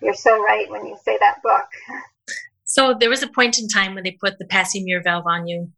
you're 0.01 0.13
so 0.13 0.41
right 0.41 0.69
when 0.69 0.85
you 0.85 0.97
say 1.03 1.17
that 1.19 1.41
book. 1.43 1.67
So 2.63 2.93
there 2.93 3.09
was 3.09 3.23
a 3.23 3.27
point 3.27 3.57
in 3.57 3.67
time 3.67 3.95
when 3.95 4.03
they 4.03 4.11
put 4.11 4.37
the 4.37 4.45
Passy-Muir 4.45 5.01
valve 5.01 5.25
on 5.25 5.47
you, 5.47 5.71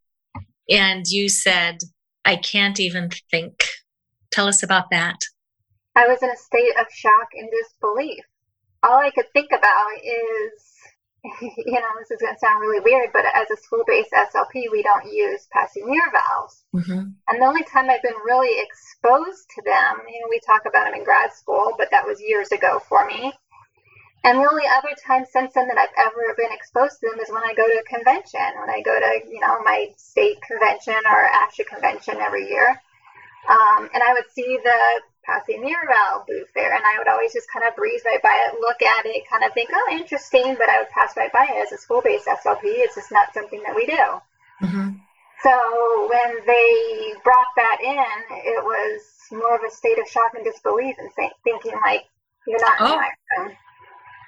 and 0.69 1.07
you 1.07 1.29
said, 1.29 1.79
"I 2.25 2.35
can't 2.35 2.79
even 2.79 3.09
think." 3.31 3.63
Tell 4.31 4.47
us 4.47 4.63
about 4.63 4.89
that. 4.91 5.17
I 5.95 6.07
was 6.07 6.23
in 6.23 6.29
a 6.29 6.37
state 6.37 6.73
of 6.79 6.87
shock 6.91 7.29
and 7.33 7.49
disbelief. 7.51 8.23
All 8.83 8.99
I 8.99 9.11
could 9.11 9.31
think 9.33 9.51
about 9.51 9.91
is, 10.03 10.75
you 11.41 11.79
know, 11.79 11.91
this 11.99 12.11
is 12.11 12.21
going 12.21 12.33
to 12.33 12.39
sound 12.39 12.61
really 12.61 12.79
weird, 12.79 13.11
but 13.13 13.25
as 13.35 13.51
a 13.51 13.57
school 13.57 13.83
based 13.85 14.11
SLP, 14.11 14.71
we 14.71 14.81
don't 14.83 15.11
use 15.11 15.47
Passy-Muir 15.51 16.11
valves. 16.11 16.63
Mm-hmm. 16.73 17.09
And 17.27 17.41
the 17.41 17.45
only 17.45 17.63
time 17.63 17.89
I've 17.89 18.01
been 18.01 18.19
really 18.25 18.57
exposed 18.63 19.49
to 19.55 19.61
them, 19.65 20.05
you 20.07 20.21
know, 20.21 20.27
we 20.29 20.39
talk 20.39 20.63
about 20.65 20.85
them 20.85 20.95
in 20.95 21.03
grad 21.03 21.33
school, 21.33 21.73
but 21.77 21.89
that 21.91 22.07
was 22.07 22.21
years 22.21 22.51
ago 22.51 22.81
for 22.87 23.05
me. 23.05 23.33
And 24.23 24.37
the 24.37 24.49
only 24.49 24.63
other 24.69 24.93
time 25.01 25.25
since 25.25 25.53
then 25.53 25.67
that 25.67 25.77
I've 25.77 25.97
ever 25.97 26.35
been 26.37 26.53
exposed 26.53 26.99
to 26.99 27.09
them 27.09 27.19
is 27.19 27.29
when 27.29 27.43
I 27.43 27.53
go 27.55 27.65
to 27.65 27.81
a 27.81 27.83
convention, 27.89 28.45
when 28.59 28.69
I 28.69 28.81
go 28.81 28.93
to, 28.93 29.11
you 29.27 29.39
know, 29.39 29.61
my 29.63 29.89
state 29.97 30.41
convention 30.41 30.93
or 30.93 31.29
ASHA 31.41 31.65
convention 31.65 32.17
every 32.17 32.47
year. 32.47 32.69
Um, 33.49 33.89
and 33.93 34.03
I 34.03 34.13
would 34.13 34.29
see 34.29 34.59
the 34.63 35.01
Passy-Muir 35.25 35.89
valve 35.89 36.27
booth 36.27 36.49
there, 36.53 36.73
and 36.73 36.83
I 36.85 36.97
would 36.99 37.07
always 37.07 37.33
just 37.33 37.51
kind 37.51 37.65
of 37.65 37.75
breeze 37.75 38.01
right 38.05 38.21
by 38.21 38.47
it, 38.47 38.59
look 38.59 38.81
at 38.81 39.05
it, 39.05 39.29
kind 39.29 39.43
of 39.43 39.53
think, 39.53 39.69
oh, 39.73 39.89
interesting, 39.91 40.55
but 40.55 40.69
I 40.69 40.79
would 40.79 40.89
pass 40.89 41.17
right 41.17 41.31
by 41.31 41.47
it 41.49 41.57
as 41.57 41.71
a 41.71 41.77
school-based 41.77 42.27
SLP. 42.27 42.61
It's 42.63 42.95
just 42.95 43.11
not 43.11 43.33
something 43.33 43.61
that 43.63 43.75
we 43.75 43.85
do. 43.85 44.21
Mm-hmm. 44.61 44.89
So 45.41 46.07
when 46.09 46.45
they 46.45 47.13
brought 47.23 47.49
that 47.55 47.77
in, 47.81 48.37
it 48.37 48.63
was 48.63 49.01
more 49.31 49.55
of 49.55 49.61
a 49.67 49.71
state 49.73 49.97
of 49.97 50.07
shock 50.07 50.33
and 50.35 50.45
disbelief, 50.45 50.95
and 50.99 51.11
think, 51.13 51.33
thinking 51.43 51.73
like, 51.83 52.05
you're 52.45 52.61
not 52.61 52.77
oh. 52.79 53.01
in. 53.39 53.51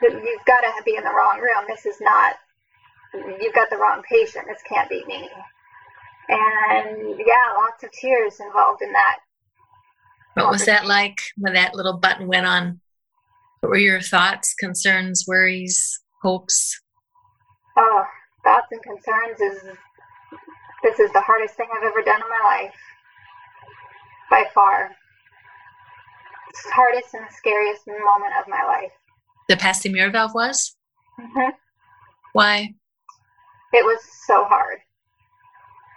You've 0.03 0.45
got 0.45 0.61
to 0.61 0.83
be 0.83 0.95
in 0.95 1.03
the 1.03 1.09
wrong 1.09 1.39
room. 1.39 1.65
This 1.67 1.85
is 1.85 1.99
not. 2.01 2.35
You've 3.13 3.53
got 3.53 3.69
the 3.69 3.77
wrong 3.77 4.01
patient. 4.09 4.45
This 4.47 4.61
can't 4.67 4.89
be 4.89 5.03
me. 5.05 5.29
And 6.29 7.19
yeah, 7.19 7.53
lots 7.55 7.83
of 7.83 7.91
tears 7.91 8.39
involved 8.39 8.81
in 8.81 8.91
that 8.93 9.17
what 10.33 10.49
was 10.49 10.65
that 10.65 10.85
like 10.85 11.21
when 11.37 11.53
that 11.53 11.75
little 11.75 11.97
button 11.97 12.27
went 12.27 12.47
on? 12.47 12.79
What 13.59 13.69
were 13.69 13.77
your 13.77 14.01
thoughts, 14.01 14.53
concerns, 14.55 15.25
worries, 15.27 15.99
hopes? 16.21 16.81
Oh, 17.77 18.03
thoughts 18.43 18.67
and 18.71 18.81
concerns 18.81 19.39
is 19.39 19.63
this 20.81 20.99
is 20.99 21.11
the 21.13 21.21
hardest 21.21 21.55
thing 21.55 21.67
I've 21.71 21.83
ever 21.83 22.01
done 22.01 22.21
in 22.21 22.29
my 22.29 22.41
life. 22.43 22.75
By 24.29 24.45
far. 24.53 24.91
It's 26.49 26.63
the 26.63 26.71
hardest 26.71 27.13
and 27.13 27.25
the 27.25 27.33
scariest 27.33 27.87
moment 27.87 28.33
of 28.39 28.47
my 28.47 28.63
life. 28.63 28.91
The 29.49 29.57
Passy-Muir 29.57 30.11
valve 30.11 30.33
was? 30.33 30.75
Mm-hmm. 31.19 31.49
Why? 32.33 32.73
It 33.73 33.85
was 33.85 33.99
so 34.25 34.45
hard. 34.45 34.79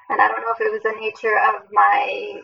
And 0.08 0.20
I 0.20 0.28
don't 0.28 0.40
know 0.40 0.52
if 0.52 0.60
it 0.60 0.72
was 0.72 0.82
the 0.82 1.00
nature 1.00 1.38
of 1.54 1.66
my 1.72 2.40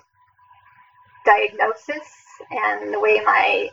diagnosis 1.25 2.09
and 2.51 2.93
the 2.93 3.01
way 3.01 3.21
my 3.25 3.71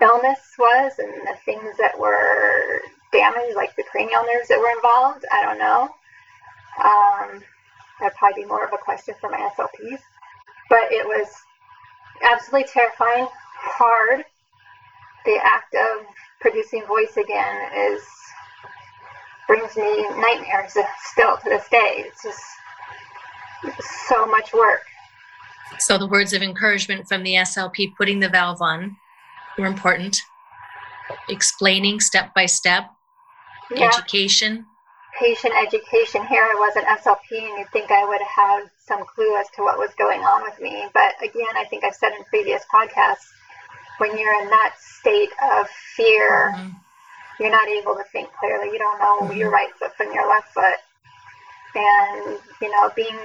illness 0.00 0.40
was 0.58 0.92
and 0.98 1.12
the 1.26 1.36
things 1.44 1.76
that 1.78 1.98
were 1.98 2.80
damaged, 3.12 3.56
like 3.56 3.74
the 3.76 3.84
cranial 3.90 4.22
nerves 4.22 4.48
that 4.48 4.58
were 4.58 4.70
involved. 4.70 5.24
I 5.32 5.42
don't 5.42 5.58
know. 5.58 5.88
Um, 6.82 7.42
that'd 8.00 8.16
probably 8.16 8.42
be 8.42 8.48
more 8.48 8.64
of 8.64 8.72
a 8.72 8.78
question 8.78 9.14
for 9.20 9.30
my 9.30 9.38
SLPs. 9.56 10.00
But 10.68 10.92
it 10.92 11.06
was 11.06 11.28
absolutely 12.22 12.68
terrifying, 12.72 13.28
hard. 13.54 14.24
The 15.24 15.38
act 15.42 15.74
of 15.74 16.06
producing 16.40 16.84
voice 16.86 17.16
again 17.16 17.70
is 17.76 18.02
brings 19.46 19.76
me 19.76 20.02
nightmares 20.18 20.76
still 21.10 21.36
to 21.36 21.48
this 21.48 21.68
day. 21.68 22.04
It's 22.06 22.22
just 22.22 22.42
so 24.08 24.26
much 24.26 24.52
work. 24.52 24.82
So 25.78 25.98
the 25.98 26.06
words 26.06 26.32
of 26.32 26.42
encouragement 26.42 27.08
from 27.08 27.22
the 27.22 27.34
SLP 27.34 27.94
putting 27.96 28.20
the 28.20 28.28
valve 28.28 28.60
on 28.60 28.96
were 29.58 29.66
important. 29.66 30.20
Explaining 31.28 32.00
step 32.00 32.34
by 32.34 32.46
step, 32.46 32.84
yeah. 33.70 33.86
education. 33.86 34.64
Patient 35.18 35.54
education. 35.66 36.26
Here 36.26 36.42
I 36.42 36.54
was 36.54 36.76
an 36.76 36.84
SLP, 36.84 37.48
and 37.48 37.58
you'd 37.58 37.70
think 37.72 37.90
I 37.90 38.04
would 38.04 38.20
have 38.22 38.68
some 38.86 39.04
clue 39.06 39.36
as 39.36 39.46
to 39.56 39.62
what 39.62 39.78
was 39.78 39.90
going 39.98 40.20
on 40.20 40.42
with 40.42 40.60
me. 40.60 40.86
But 40.92 41.14
again, 41.22 41.56
I 41.56 41.64
think 41.64 41.84
I've 41.84 41.94
said 41.94 42.12
in 42.12 42.24
previous 42.24 42.62
podcasts, 42.72 43.26
when 43.98 44.16
you're 44.18 44.42
in 44.42 44.50
that 44.50 44.74
state 44.78 45.30
of 45.52 45.68
fear, 45.96 46.52
mm-hmm. 46.54 46.70
you're 47.40 47.50
not 47.50 47.68
able 47.68 47.94
to 47.94 48.04
think 48.12 48.28
clearly. 48.38 48.70
You 48.72 48.78
don't 48.78 48.98
know 48.98 49.20
mm-hmm. 49.22 49.36
your 49.36 49.50
right 49.50 49.72
foot 49.78 49.96
from 49.96 50.12
your 50.12 50.28
left 50.28 50.52
foot. 50.52 50.78
And, 51.74 52.38
you 52.62 52.70
know, 52.70 52.90
being 52.96 53.18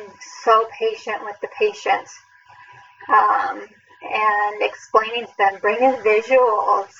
so 0.43 0.67
patient 0.77 1.23
with 1.23 1.39
the 1.41 1.47
patient 1.57 2.07
um, 3.07 3.61
and 4.03 4.61
explaining 4.61 5.25
to 5.25 5.37
them, 5.37 5.57
bringing 5.61 5.93
visuals. 6.03 6.91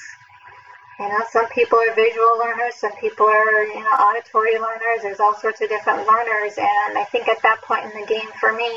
You 0.99 1.09
know, 1.09 1.19
some 1.31 1.49
people 1.49 1.79
are 1.79 1.93
visual 1.95 2.37
learners, 2.37 2.75
some 2.75 2.91
people 3.01 3.25
are, 3.25 3.63
you 3.63 3.79
know, 3.79 3.89
auditory 3.89 4.53
learners. 4.53 5.01
There's 5.01 5.19
all 5.19 5.35
sorts 5.35 5.59
of 5.61 5.67
different 5.67 6.07
learners. 6.07 6.53
And 6.57 6.97
I 6.97 7.05
think 7.11 7.27
at 7.27 7.41
that 7.41 7.61
point 7.63 7.85
in 7.85 8.01
the 8.01 8.07
game 8.07 8.29
for 8.39 8.53
me, 8.53 8.69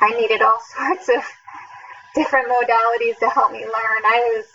I 0.00 0.10
needed 0.10 0.42
all 0.42 0.60
sorts 0.76 1.08
of 1.08 1.24
different 2.16 2.48
modalities 2.48 3.18
to 3.20 3.28
help 3.28 3.52
me 3.52 3.60
learn. 3.60 4.00
I 4.04 4.32
was, 4.34 4.46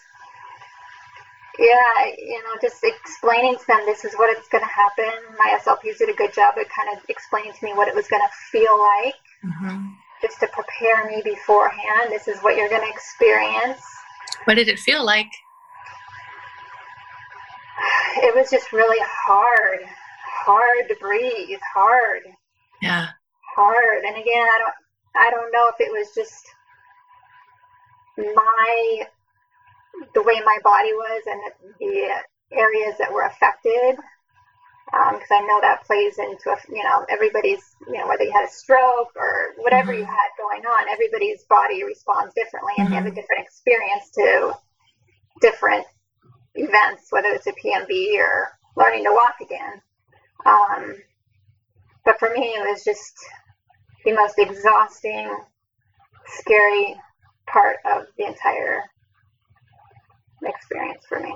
yeah, 1.60 2.12
you 2.18 2.42
know, 2.44 2.58
just 2.62 2.84
explaining 2.84 3.56
to 3.56 3.68
them 3.68 3.82
this 3.86 4.04
is 4.04 4.14
what 4.16 4.36
it's 4.36 4.50
going 4.50 4.64
to 4.64 4.70
happen. 4.70 5.14
My 5.38 5.58
SLPs 5.62 6.00
did 6.00 6.10
a 6.10 6.14
good 6.14 6.34
job 6.34 6.56
at 6.60 6.68
kind 6.70 6.98
of 6.98 7.04
explaining 7.08 7.54
to 7.54 7.66
me 7.66 7.74
what 7.74 7.88
it 7.88 7.96
was 7.96 8.08
going 8.08 8.22
to 8.22 8.34
feel 8.52 8.78
like, 8.82 9.22
mm-hmm. 9.46 9.86
just 10.22 10.40
to 10.42 10.48
prepare 10.48 11.06
me 11.06 11.22
beforehand. 11.24 12.10
This 12.10 12.28
is 12.28 12.40
what 12.42 12.58
you're 12.58 12.70
going 12.70 12.82
to 12.82 12.90
experience. 12.90 13.82
What 14.46 14.56
did 14.56 14.68
it 14.68 14.80
feel 14.80 15.06
like? 15.06 15.30
It 18.14 18.36
was 18.36 18.52
just 18.52 18.74
really 18.74 19.00
hard, 19.26 19.80
hard 20.46 20.90
to 20.90 20.96
breathe, 21.00 21.60
hard. 21.74 22.24
Yeah. 22.82 23.08
Hard. 23.56 24.04
And 24.04 24.18
again, 24.18 24.48
I 24.48 24.60
don't, 24.60 24.74
I 25.16 25.32
don't 25.32 25.52
know 25.54 25.70
if 25.70 25.80
it 25.80 25.92
was 25.92 26.14
just 26.14 26.46
my 28.36 29.08
the 30.14 30.24
way 30.24 30.42
my 30.46 30.58
body 30.64 30.94
was 30.94 31.24
and 31.28 31.42
the 31.80 32.10
areas 32.52 32.96
that 32.98 33.12
were 33.12 33.24
affected 33.24 33.98
because 34.92 35.32
um, 35.32 35.44
I 35.44 35.48
know 35.48 35.62
that 35.62 35.86
plays 35.86 36.18
into 36.18 36.56
you 36.70 36.84
know 36.84 37.06
everybody's 37.10 37.64
you 37.88 37.98
know 37.98 38.08
whether 38.08 38.24
you 38.24 38.32
had 38.32 38.46
a 38.46 38.52
stroke 38.52 39.16
or 39.16 39.54
whatever 39.58 39.92
mm-hmm. 39.92 40.02
you 40.02 40.06
had 40.06 40.30
going 40.38 40.66
on 40.66 40.90
everybody's 40.92 41.44
body 41.46 41.84
responds 41.84 42.34
differently 42.34 42.74
and 42.78 42.88
mm-hmm. 42.88 42.92
they 42.92 42.96
have 42.98 43.06
a 43.06 43.10
mm-hmm. 43.10 43.16
different 43.16 43.46
experience 43.46 44.10
to 44.12 44.54
different 45.40 45.86
events 46.56 47.08
whether 47.12 47.30
it's 47.30 47.48
a 47.48 47.54
PMV 47.54 48.18
or 48.18 48.50
learning 48.76 49.06
to 49.06 49.12
walk 49.12 49.36
again 49.42 49.82
um, 50.46 50.96
but 52.04 52.20
for 52.20 52.30
me 52.34 52.44
it 52.44 52.70
was 52.70 52.84
just 52.84 53.14
the 54.04 54.12
most 54.12 54.38
exhausting 54.40 55.34
scary 56.26 57.00
part 57.52 57.78
of 57.86 58.08
the 58.18 58.26
entire 58.26 58.84
experience 60.44 61.04
for 61.08 61.20
me. 61.20 61.36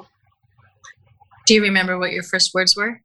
Do 1.46 1.54
you 1.54 1.62
remember 1.62 2.00
what 2.00 2.12
your 2.12 2.24
first 2.24 2.54
words 2.54 2.76
were? 2.76 3.02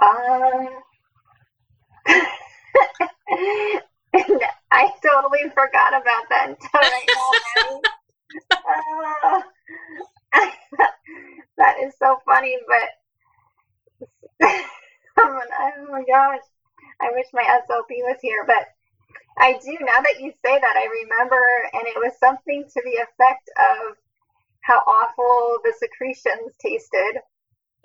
Um, 0.00 0.68
I 4.70 4.90
totally 5.02 5.50
forgot 5.54 5.92
about 5.92 6.28
that 6.30 6.48
until 6.48 6.80
right 6.80 7.08
now. 7.08 7.80
uh, 9.24 9.40
that 11.58 11.76
is 11.82 11.94
so 11.98 12.18
funny, 12.24 12.56
but 12.66 14.48
oh 15.18 15.40
my 15.90 16.02
gosh, 16.06 16.40
I 17.00 17.10
wish 17.12 17.26
my 17.32 17.42
SLP 17.42 18.02
was 18.02 18.18
here, 18.20 18.44
but 18.46 18.73
I 19.38 19.58
do. 19.64 19.76
Now 19.80 20.00
that 20.00 20.20
you 20.20 20.32
say 20.44 20.58
that, 20.58 20.76
I 20.76 20.86
remember, 21.02 21.42
and 21.72 21.86
it 21.86 21.96
was 21.96 22.12
something 22.18 22.64
to 22.64 22.82
the 22.84 23.02
effect 23.02 23.50
of 23.58 23.96
how 24.60 24.78
awful 24.78 25.58
the 25.64 25.72
secretions 25.78 26.54
tasted. 26.60 27.20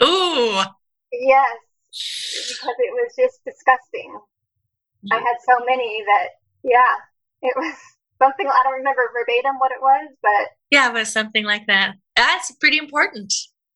Ooh. 0.03 0.61
Yes, 1.11 1.57
because 1.89 2.75
it 2.79 2.93
was 2.93 3.13
just 3.17 3.43
disgusting. 3.43 4.19
I 5.11 5.15
had 5.15 5.37
so 5.45 5.65
many 5.65 6.03
that, 6.05 6.27
yeah, 6.63 6.95
it 7.41 7.53
was 7.55 7.75
something. 8.21 8.47
I 8.47 8.61
don't 8.63 8.73
remember 8.73 9.01
verbatim 9.13 9.57
what 9.59 9.71
it 9.71 9.81
was, 9.81 10.09
but 10.21 10.49
yeah, 10.71 10.89
it 10.89 10.93
was 10.93 11.11
something 11.11 11.45
like 11.45 11.65
that. 11.67 11.95
That's 12.15 12.51
pretty 12.59 12.77
important. 12.77 13.33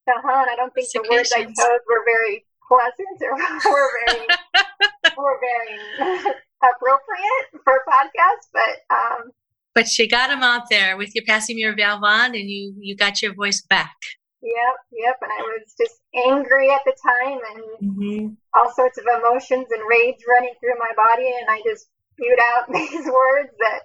Uh 0.07 0.21
huh. 0.21 0.45
I 0.49 0.55
don't 0.55 0.73
think 0.73 0.89
the 0.93 1.07
words 1.09 1.31
I 1.35 1.45
chose 1.45 1.55
were 1.89 2.03
very 2.05 2.45
pleasant 2.73 3.21
or 3.21 3.71
were 3.71 3.89
very 4.07 4.27
were 5.17 5.39
very 5.39 6.17
appropriate 6.63 7.45
for 7.63 7.73
a 7.73 7.91
podcast, 7.91 8.47
but 8.53 8.95
um, 8.95 9.31
but 9.75 9.97
you 9.97 10.07
got 10.07 10.27
them 10.27 10.43
out 10.43 10.69
there 10.69 10.97
with 10.97 11.13
you 11.15 11.23
passing 11.23 11.57
your 11.57 11.73
Passy-Muir 11.73 11.99
valve 11.99 12.03
on, 12.03 12.35
and 12.35 12.49
you 12.49 12.73
you 12.79 12.95
got 12.95 13.21
your 13.21 13.33
voice 13.33 13.61
back. 13.61 13.95
Yep, 14.41 14.75
yep. 14.91 15.17
And 15.21 15.31
I 15.31 15.41
was 15.41 15.73
just 15.79 16.01
angry 16.27 16.69
at 16.69 16.81
the 16.85 16.95
time, 17.01 17.39
and 17.53 17.97
mm-hmm. 17.97 18.27
all 18.53 18.73
sorts 18.73 18.97
of 18.97 19.05
emotions 19.19 19.67
and 19.71 19.81
rage 19.89 20.19
running 20.27 20.53
through 20.59 20.77
my 20.79 20.91
body, 20.95 21.27
and 21.27 21.49
I 21.49 21.61
just 21.65 21.87
spewed 22.13 22.39
out 22.53 22.71
these 22.73 23.05
words 23.05 23.49
that, 23.59 23.79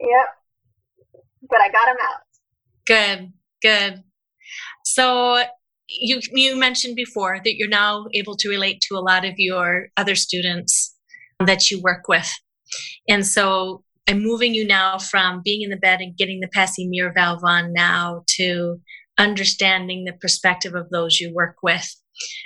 yep. 0.00 0.26
But 1.48 1.60
I 1.60 1.70
got 1.70 1.86
them 1.86 1.96
out. 2.02 2.20
Good, 2.86 3.32
good. 3.62 4.02
So 4.84 5.44
you 5.88 6.20
you 6.32 6.56
mentioned 6.56 6.96
before 6.96 7.38
that 7.44 7.56
you're 7.56 7.68
now 7.68 8.06
able 8.14 8.36
to 8.36 8.48
relate 8.48 8.80
to 8.82 8.96
a 8.96 9.00
lot 9.00 9.24
of 9.24 9.34
your 9.36 9.88
other 9.96 10.14
students 10.14 10.94
that 11.44 11.70
you 11.70 11.80
work 11.80 12.08
with. 12.08 12.30
And 13.08 13.26
so 13.26 13.84
I'm 14.08 14.22
moving 14.22 14.54
you 14.54 14.66
now 14.66 14.98
from 14.98 15.42
being 15.44 15.62
in 15.62 15.70
the 15.70 15.76
bed 15.76 16.00
and 16.00 16.16
getting 16.16 16.40
the 16.40 16.48
Passy-Muir 16.48 17.12
valve 17.12 17.42
on 17.44 17.72
now 17.72 18.22
to 18.36 18.80
understanding 19.18 20.04
the 20.04 20.12
perspective 20.12 20.74
of 20.74 20.90
those 20.90 21.20
you 21.20 21.34
work 21.34 21.56
with. 21.62 21.88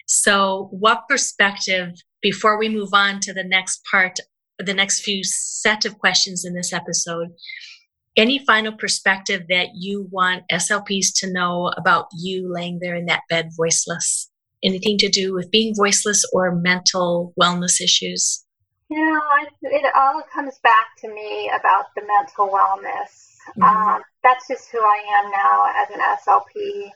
So, 0.07 0.68
what 0.72 1.03
perspective, 1.09 1.90
before 2.22 2.59
we 2.59 2.68
move 2.68 2.90
on 2.92 3.20
to 3.20 3.33
the 3.33 3.44
next 3.44 3.83
part, 3.90 4.18
the 4.59 4.74
next 4.74 5.00
few 5.00 5.22
set 5.22 5.85
of 5.85 5.98
questions 5.98 6.44
in 6.44 6.55
this 6.55 6.72
episode, 6.72 7.29
any 8.16 8.38
final 8.44 8.73
perspective 8.73 9.42
that 9.49 9.68
you 9.75 10.09
want 10.11 10.44
SLPs 10.51 11.09
to 11.16 11.33
know 11.33 11.73
about 11.77 12.07
you 12.12 12.53
laying 12.53 12.79
there 12.81 12.96
in 12.96 13.07
that 13.07 13.23
bed 13.29 13.51
voiceless? 13.57 14.31
Anything 14.62 14.99
to 14.99 15.09
do 15.09 15.33
with 15.33 15.51
being 15.51 15.75
voiceless 15.75 16.25
or 16.33 16.55
mental 16.55 17.33
wellness 17.40 17.81
issues? 17.81 18.44
You 18.88 18.99
know, 18.99 19.23
it 19.62 19.92
all 19.94 20.23
comes 20.33 20.59
back 20.62 20.96
to 20.99 21.09
me 21.09 21.51
about 21.59 21.87
the 21.94 22.03
mental 22.03 22.49
wellness. 22.49 23.37
Mm-hmm. 23.57 23.62
Um, 23.62 24.03
that's 24.23 24.49
just 24.49 24.70
who 24.70 24.81
I 24.81 25.03
am 25.18 25.31
now 25.31 25.64
as 25.77 25.90
an 25.90 26.01
SLP. 26.01 26.90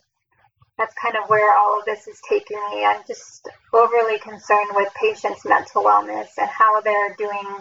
That's 0.76 0.94
kind 1.00 1.14
of 1.16 1.30
where 1.30 1.56
all 1.56 1.78
of 1.78 1.84
this 1.84 2.08
is 2.08 2.20
taking 2.28 2.58
me. 2.70 2.84
I'm 2.84 3.02
just 3.06 3.48
overly 3.72 4.18
concerned 4.18 4.70
with 4.72 4.92
patients' 5.00 5.44
mental 5.44 5.84
wellness 5.84 6.30
and 6.36 6.48
how 6.48 6.80
they're 6.80 7.14
doing, 7.16 7.60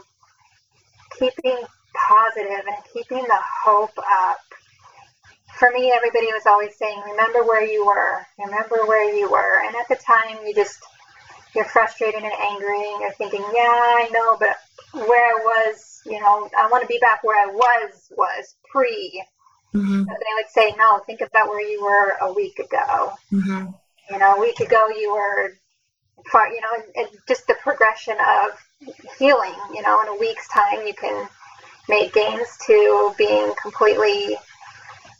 keeping 1.19 1.63
positive 2.07 2.65
and 2.67 2.77
keeping 2.93 3.23
the 3.23 3.39
hope 3.63 3.97
up. 3.97 4.39
For 5.59 5.71
me, 5.71 5.91
everybody 5.91 6.27
was 6.27 6.45
always 6.47 6.75
saying, 6.77 6.99
remember 7.05 7.43
where 7.43 7.63
you 7.63 7.85
were, 7.85 8.25
remember 8.43 8.85
where 8.87 9.13
you 9.13 9.29
were. 9.29 9.63
And 9.65 9.75
at 9.75 9.87
the 9.87 9.95
time, 9.95 10.45
you 10.45 10.53
just 10.53 10.79
you're 11.55 11.65
frustrated 11.65 12.23
and 12.23 12.33
angry 12.33 12.91
and 12.91 13.01
you're 13.01 13.11
thinking, 13.11 13.41
yeah, 13.53 13.61
I 13.61 14.09
know, 14.11 14.37
but 14.39 14.57
where 15.07 15.25
I 15.25 15.39
was, 15.43 16.01
you 16.05 16.19
know, 16.19 16.49
I 16.57 16.67
want 16.69 16.81
to 16.81 16.87
be 16.87 16.99
back 16.99 17.23
where 17.23 17.39
I 17.41 17.51
was, 17.51 18.11
was 18.17 18.55
pre. 18.71 19.23
Mm-hmm. 19.73 20.03
they 20.03 20.33
would 20.35 20.51
say, 20.51 20.73
no, 20.77 20.99
think 20.99 21.21
about 21.21 21.49
where 21.49 21.67
you 21.67 21.83
were 21.83 22.15
a 22.21 22.31
week 22.33 22.59
ago. 22.59 23.13
Mm-hmm. 23.31 23.71
You 24.11 24.19
know, 24.19 24.35
a 24.35 24.39
week 24.39 24.59
ago 24.59 24.87
you 24.89 25.13
were, 25.13 25.53
far, 26.31 26.47
you 26.47 26.61
know, 26.61 26.67
and, 26.75 26.83
and 26.95 27.07
just 27.27 27.47
the 27.47 27.55
progression 27.55 28.15
of 28.19 28.51
healing. 29.17 29.53
You 29.73 29.81
know, 29.81 30.01
in 30.01 30.09
a 30.09 30.19
week's 30.19 30.47
time 30.49 30.85
you 30.85 30.93
can 30.93 31.27
make 31.89 32.13
gains 32.13 32.47
to 32.67 33.13
being 33.17 33.53
completely 33.61 34.35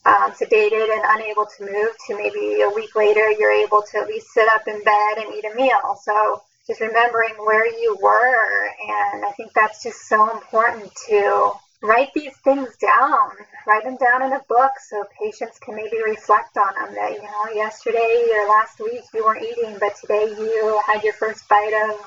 um, 0.05 0.31
sedated 0.31 0.91
and 0.91 1.03
unable 1.19 1.45
to 1.45 1.63
move 1.63 1.95
to 2.07 2.17
maybe 2.17 2.61
a 2.61 2.69
week 2.69 2.95
later 2.95 3.31
you're 3.31 3.51
able 3.51 3.81
to 3.91 3.99
at 3.99 4.07
least 4.07 4.27
sit 4.33 4.47
up 4.51 4.67
in 4.67 4.83
bed 4.83 5.17
and 5.17 5.33
eat 5.33 5.45
a 5.45 5.55
meal. 5.55 5.97
So 6.01 6.41
just 6.67 6.81
remembering 6.81 7.33
where 7.39 7.67
you 7.67 7.97
were 8.01 8.69
and 8.87 9.25
i 9.25 9.31
think 9.35 9.51
that's 9.53 9.83
just 9.83 10.07
so 10.07 10.31
important 10.31 10.89
to 11.09 11.51
write 11.83 12.13
these 12.13 12.35
things 12.37 12.75
down. 12.77 13.29
Write 13.67 13.83
them 13.83 13.97
down 13.97 14.23
in 14.23 14.33
a 14.33 14.39
book 14.47 14.71
so 14.89 15.03
patients 15.21 15.59
can 15.59 15.75
maybe 15.75 16.01
reflect 16.03 16.57
on 16.57 16.73
them 16.75 16.95
that 16.95 17.11
you 17.11 17.21
know 17.21 17.53
yesterday 17.53 18.25
or 18.33 18.47
last 18.47 18.79
week 18.79 19.03
you 19.13 19.23
weren't 19.23 19.43
eating 19.43 19.77
but 19.79 19.93
today 19.99 20.33
you 20.37 20.81
had 20.87 21.03
your 21.03 21.13
first 21.13 21.47
bite 21.49 21.89
of 21.89 21.99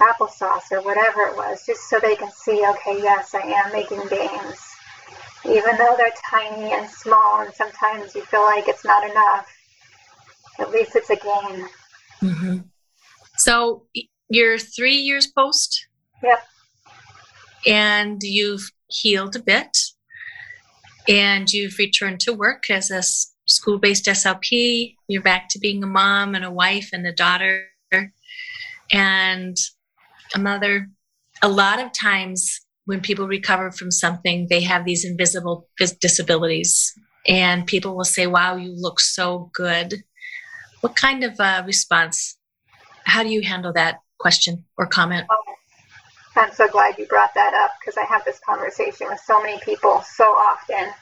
applesauce 0.00 0.70
or 0.70 0.80
whatever 0.82 1.22
it 1.22 1.36
was 1.36 1.64
just 1.66 1.88
so 1.88 1.98
they 2.00 2.14
can 2.14 2.30
see 2.30 2.64
okay 2.68 3.00
yes 3.02 3.34
i 3.34 3.40
am 3.40 3.72
making 3.72 4.00
gains 4.08 4.68
even 5.44 5.76
though 5.76 5.94
they're 5.96 6.12
tiny 6.30 6.72
and 6.72 6.88
small, 6.88 7.40
and 7.40 7.54
sometimes 7.54 8.14
you 8.14 8.22
feel 8.22 8.42
like 8.42 8.68
it's 8.68 8.84
not 8.84 9.08
enough, 9.08 9.46
at 10.58 10.70
least 10.70 10.96
it's 10.96 11.10
a 11.10 11.16
gain. 11.16 11.68
Mm-hmm. 12.22 12.58
So 13.36 13.86
you're 14.28 14.58
three 14.58 14.96
years 14.96 15.26
post? 15.26 15.86
Yep. 16.22 16.42
And 17.66 18.20
you've 18.22 18.70
healed 18.88 19.36
a 19.36 19.42
bit. 19.42 19.76
And 21.08 21.50
you've 21.50 21.78
returned 21.78 22.20
to 22.20 22.34
work 22.34 22.64
as 22.68 22.90
a 22.90 23.02
school 23.46 23.78
based 23.78 24.06
SLP. 24.06 24.96
You're 25.06 25.22
back 25.22 25.48
to 25.50 25.58
being 25.58 25.82
a 25.82 25.86
mom 25.86 26.34
and 26.34 26.44
a 26.44 26.50
wife 26.50 26.90
and 26.92 27.06
a 27.06 27.12
daughter 27.12 27.68
and 28.90 29.56
a 30.34 30.38
mother. 30.38 30.88
A 31.42 31.48
lot 31.48 31.80
of 31.80 31.92
times 31.92 32.60
when 32.84 33.00
people 33.00 33.28
recover 33.28 33.70
from 33.70 33.90
something, 33.90 34.46
they 34.48 34.62
have 34.62 34.84
these 34.84 35.04
invisible 35.04 35.68
disabilities. 36.00 36.92
And 37.26 37.66
people 37.66 37.94
will 37.96 38.04
say, 38.04 38.26
Wow, 38.26 38.56
you 38.56 38.72
look 38.74 39.00
so 39.00 39.50
good. 39.54 40.02
What 40.80 40.96
kind 40.96 41.24
of 41.24 41.38
uh, 41.38 41.62
response? 41.66 42.38
How 43.04 43.22
do 43.22 43.28
you 43.28 43.42
handle 43.42 43.72
that 43.74 43.98
question 44.18 44.64
or 44.76 44.86
comment? 44.86 45.26
I'm 46.36 46.52
so 46.52 46.68
glad 46.68 46.96
you 46.98 47.06
brought 47.06 47.34
that 47.34 47.52
up 47.52 47.72
because 47.80 47.96
I 47.96 48.04
have 48.04 48.24
this 48.24 48.38
conversation 48.38 49.08
with 49.10 49.20
so 49.20 49.42
many 49.42 49.58
people 49.60 50.02
so 50.02 50.24
often. 50.24 50.92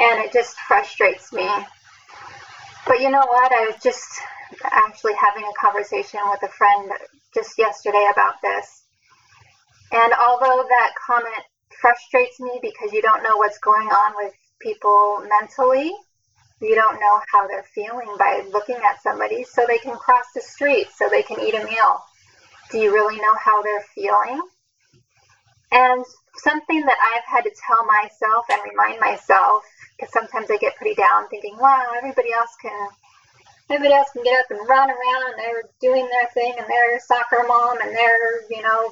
And 0.00 0.24
it 0.24 0.32
just 0.32 0.56
frustrates 0.68 1.32
me. 1.32 1.48
But 2.86 3.00
you 3.00 3.10
know 3.10 3.24
what? 3.26 3.52
I 3.52 3.66
was 3.66 3.80
just 3.82 4.06
actually 4.64 5.14
having 5.14 5.44
a 5.44 5.60
conversation 5.60 6.20
with 6.30 6.42
a 6.42 6.48
friend 6.48 6.90
just 7.34 7.58
yesterday 7.58 8.08
about 8.12 8.34
this 8.42 8.80
and 9.92 10.12
although 10.14 10.64
that 10.68 10.92
comment 11.04 11.44
frustrates 11.80 12.38
me 12.40 12.60
because 12.62 12.92
you 12.92 13.02
don't 13.02 13.22
know 13.22 13.36
what's 13.36 13.58
going 13.58 13.88
on 13.88 14.14
with 14.16 14.32
people 14.60 15.26
mentally, 15.28 15.90
you 16.60 16.74
don't 16.74 17.00
know 17.00 17.20
how 17.32 17.48
they're 17.48 17.66
feeling 17.74 18.14
by 18.18 18.44
looking 18.52 18.76
at 18.76 19.02
somebody 19.02 19.44
so 19.44 19.64
they 19.66 19.78
can 19.78 19.96
cross 19.96 20.26
the 20.34 20.40
street, 20.40 20.88
so 20.94 21.08
they 21.08 21.22
can 21.22 21.40
eat 21.40 21.54
a 21.54 21.64
meal. 21.64 21.98
Do 22.70 22.78
you 22.78 22.92
really 22.92 23.16
know 23.16 23.34
how 23.42 23.62
they're 23.62 23.84
feeling? 23.94 24.40
And 25.72 26.04
something 26.36 26.80
that 26.86 26.98
I've 27.14 27.24
had 27.26 27.42
to 27.42 27.50
tell 27.66 27.84
myself 27.86 28.44
and 28.52 28.60
remind 28.70 29.00
myself, 29.00 29.64
because 29.96 30.12
sometimes 30.12 30.50
I 30.50 30.58
get 30.58 30.76
pretty 30.76 30.94
down 30.94 31.28
thinking, 31.28 31.56
wow, 31.58 31.92
everybody 31.96 32.32
else 32.32 32.50
can 32.62 32.88
everybody 33.70 33.94
else 33.94 34.10
can 34.12 34.24
get 34.24 34.38
up 34.40 34.50
and 34.50 34.68
run 34.68 34.90
around 34.90 35.30
and 35.30 35.38
they're 35.38 35.62
doing 35.80 36.08
their 36.08 36.28
thing 36.34 36.54
and 36.58 36.66
they're 36.68 36.98
soccer 37.00 37.44
mom 37.46 37.80
and 37.80 37.94
they're, 37.94 38.42
you 38.50 38.62
know, 38.62 38.90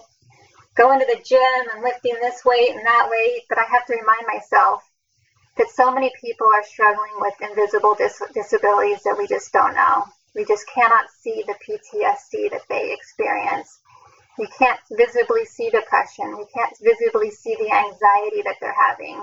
going 0.77 1.01
to 1.01 1.07
the 1.07 1.21
gym 1.25 1.75
and 1.75 1.83
lifting 1.83 2.15
this 2.21 2.45
weight 2.45 2.71
and 2.71 2.87
that 2.87 3.09
weight, 3.11 3.43
but 3.49 3.59
I 3.59 3.65
have 3.65 3.85
to 3.87 3.95
remind 3.95 4.25
myself 4.27 4.83
that 5.57 5.69
so 5.71 5.93
many 5.93 6.13
people 6.21 6.47
are 6.47 6.63
struggling 6.63 7.19
with 7.19 7.35
invisible 7.43 7.97
dis- 7.97 8.23
disabilities 8.33 9.03
that 9.03 9.19
we 9.19 9.27
just 9.27 9.53
don't 9.53 9.75
know. 9.75 10.05
We 10.37 10.45
just 10.45 10.65
cannot 10.73 11.11
see 11.11 11.43
the 11.45 11.57
PTSD 11.67 12.51
that 12.53 12.63
they 12.69 12.93
experience. 12.93 13.81
We 14.39 14.47
can't 14.57 14.79
visibly 14.93 15.45
see 15.45 15.71
depression. 15.71 16.39
We 16.39 16.47
can't 16.55 16.73
visibly 16.81 17.33
see 17.33 17.57
the 17.59 17.73
anxiety 17.73 18.43
that 18.43 18.55
they're 18.61 18.87
having. 18.89 19.21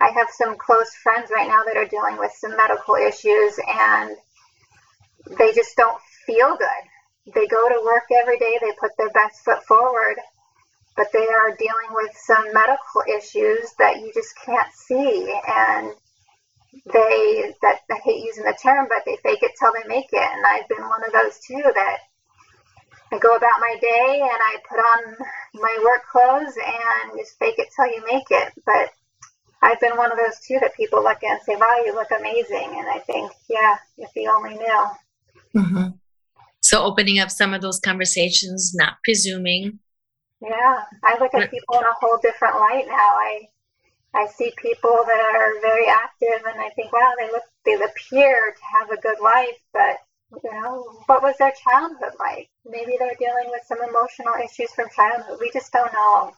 I 0.00 0.10
have 0.10 0.28
some 0.36 0.56
close 0.58 0.92
friends 0.96 1.30
right 1.30 1.46
now 1.46 1.62
that 1.62 1.76
are 1.76 1.86
dealing 1.86 2.18
with 2.18 2.32
some 2.32 2.56
medical 2.56 2.96
issues 2.96 3.58
and 3.68 4.16
they 5.38 5.52
just 5.52 5.76
don't 5.76 6.00
feel 6.26 6.56
good. 6.56 7.34
They 7.34 7.46
go 7.46 7.68
to 7.68 7.82
work 7.84 8.04
every 8.12 8.38
day, 8.38 8.58
they 8.60 8.72
put 8.78 8.92
their 8.96 9.10
best 9.10 9.44
foot 9.44 9.62
forward, 9.64 10.16
but 10.96 11.08
they 11.12 11.26
are 11.26 11.50
dealing 11.58 11.90
with 11.90 12.10
some 12.16 12.52
medical 12.52 13.02
issues 13.08 13.72
that 13.78 13.96
you 13.96 14.12
just 14.14 14.34
can't 14.44 14.72
see 14.72 15.34
and 15.48 15.92
they 16.92 17.52
that 17.62 17.80
I 17.90 17.98
hate 18.04 18.24
using 18.24 18.44
the 18.44 18.54
term, 18.62 18.86
but 18.88 19.02
they 19.04 19.16
fake 19.22 19.42
it 19.42 19.52
till 19.58 19.72
they 19.72 19.88
make 19.88 20.12
it. 20.12 20.22
And 20.22 20.44
I've 20.46 20.68
been 20.68 20.86
one 20.88 21.04
of 21.04 21.12
those 21.12 21.38
too 21.40 21.62
that 21.74 21.98
I 23.12 23.18
go 23.18 23.34
about 23.34 23.60
my 23.60 23.76
day 23.80 24.20
and 24.22 24.40
I 24.40 24.56
put 24.68 24.78
on 24.78 25.16
my 25.54 25.78
work 25.82 26.02
clothes 26.10 26.54
and 26.56 27.18
just 27.18 27.38
fake 27.38 27.58
it 27.58 27.68
till 27.74 27.86
you 27.86 28.04
make 28.04 28.26
it. 28.30 28.52
But 28.64 28.90
I've 29.62 29.80
been 29.80 29.96
one 29.96 30.12
of 30.12 30.18
those 30.18 30.38
too 30.46 30.58
that 30.60 30.74
people 30.76 31.02
look 31.02 31.22
at 31.22 31.30
and 31.30 31.40
say, 31.42 31.56
"Wow, 31.56 31.82
you 31.84 31.94
look 31.94 32.10
amazing," 32.10 32.78
and 32.78 32.88
I 32.88 32.98
think, 33.00 33.32
"Yeah, 33.48 33.76
if 33.96 34.10
you 34.14 34.30
only 34.30 34.54
knew." 34.54 34.86
Mm-hmm. 35.56 35.88
So 36.60 36.82
opening 36.82 37.18
up 37.18 37.30
some 37.30 37.54
of 37.54 37.62
those 37.62 37.80
conversations, 37.80 38.74
not 38.74 38.94
presuming, 39.04 39.78
yeah, 40.40 40.84
I 41.02 41.16
look 41.18 41.32
at 41.34 41.50
people 41.50 41.78
in 41.78 41.84
a 41.84 41.94
whole 41.98 42.18
different 42.18 42.56
light 42.56 42.84
now. 42.86 42.94
I 42.94 43.48
I 44.14 44.26
see 44.26 44.52
people 44.56 45.02
that 45.06 45.20
are 45.20 45.60
very 45.60 45.88
active, 45.88 46.44
and 46.46 46.60
I 46.60 46.70
think, 46.70 46.92
wow, 46.92 47.14
they 47.18 47.26
look 47.28 47.42
they 47.64 47.74
appear 47.74 48.54
to 48.54 48.78
have 48.78 48.90
a 48.90 49.00
good 49.00 49.18
life, 49.22 49.58
but 49.72 49.98
you 50.42 50.50
know, 50.52 51.02
what 51.06 51.22
was 51.22 51.36
their 51.38 51.52
childhood 51.52 52.12
like? 52.18 52.50
Maybe 52.64 52.96
they're 52.98 53.16
dealing 53.18 53.48
with 53.48 53.62
some 53.66 53.78
emotional 53.82 54.34
issues 54.44 54.72
from 54.72 54.88
childhood. 54.94 55.38
We 55.40 55.50
just 55.52 55.72
don't 55.72 55.92
know. 55.92 56.32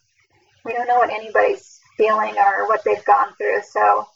We 0.64 0.72
don't 0.74 0.88
know 0.88 0.98
what 0.98 1.10
anybody's 1.10 1.80
feeling 1.96 2.36
or 2.36 2.68
what 2.68 2.84
they've 2.84 3.04
gone 3.04 3.34
through. 3.36 3.62
So 3.68 4.06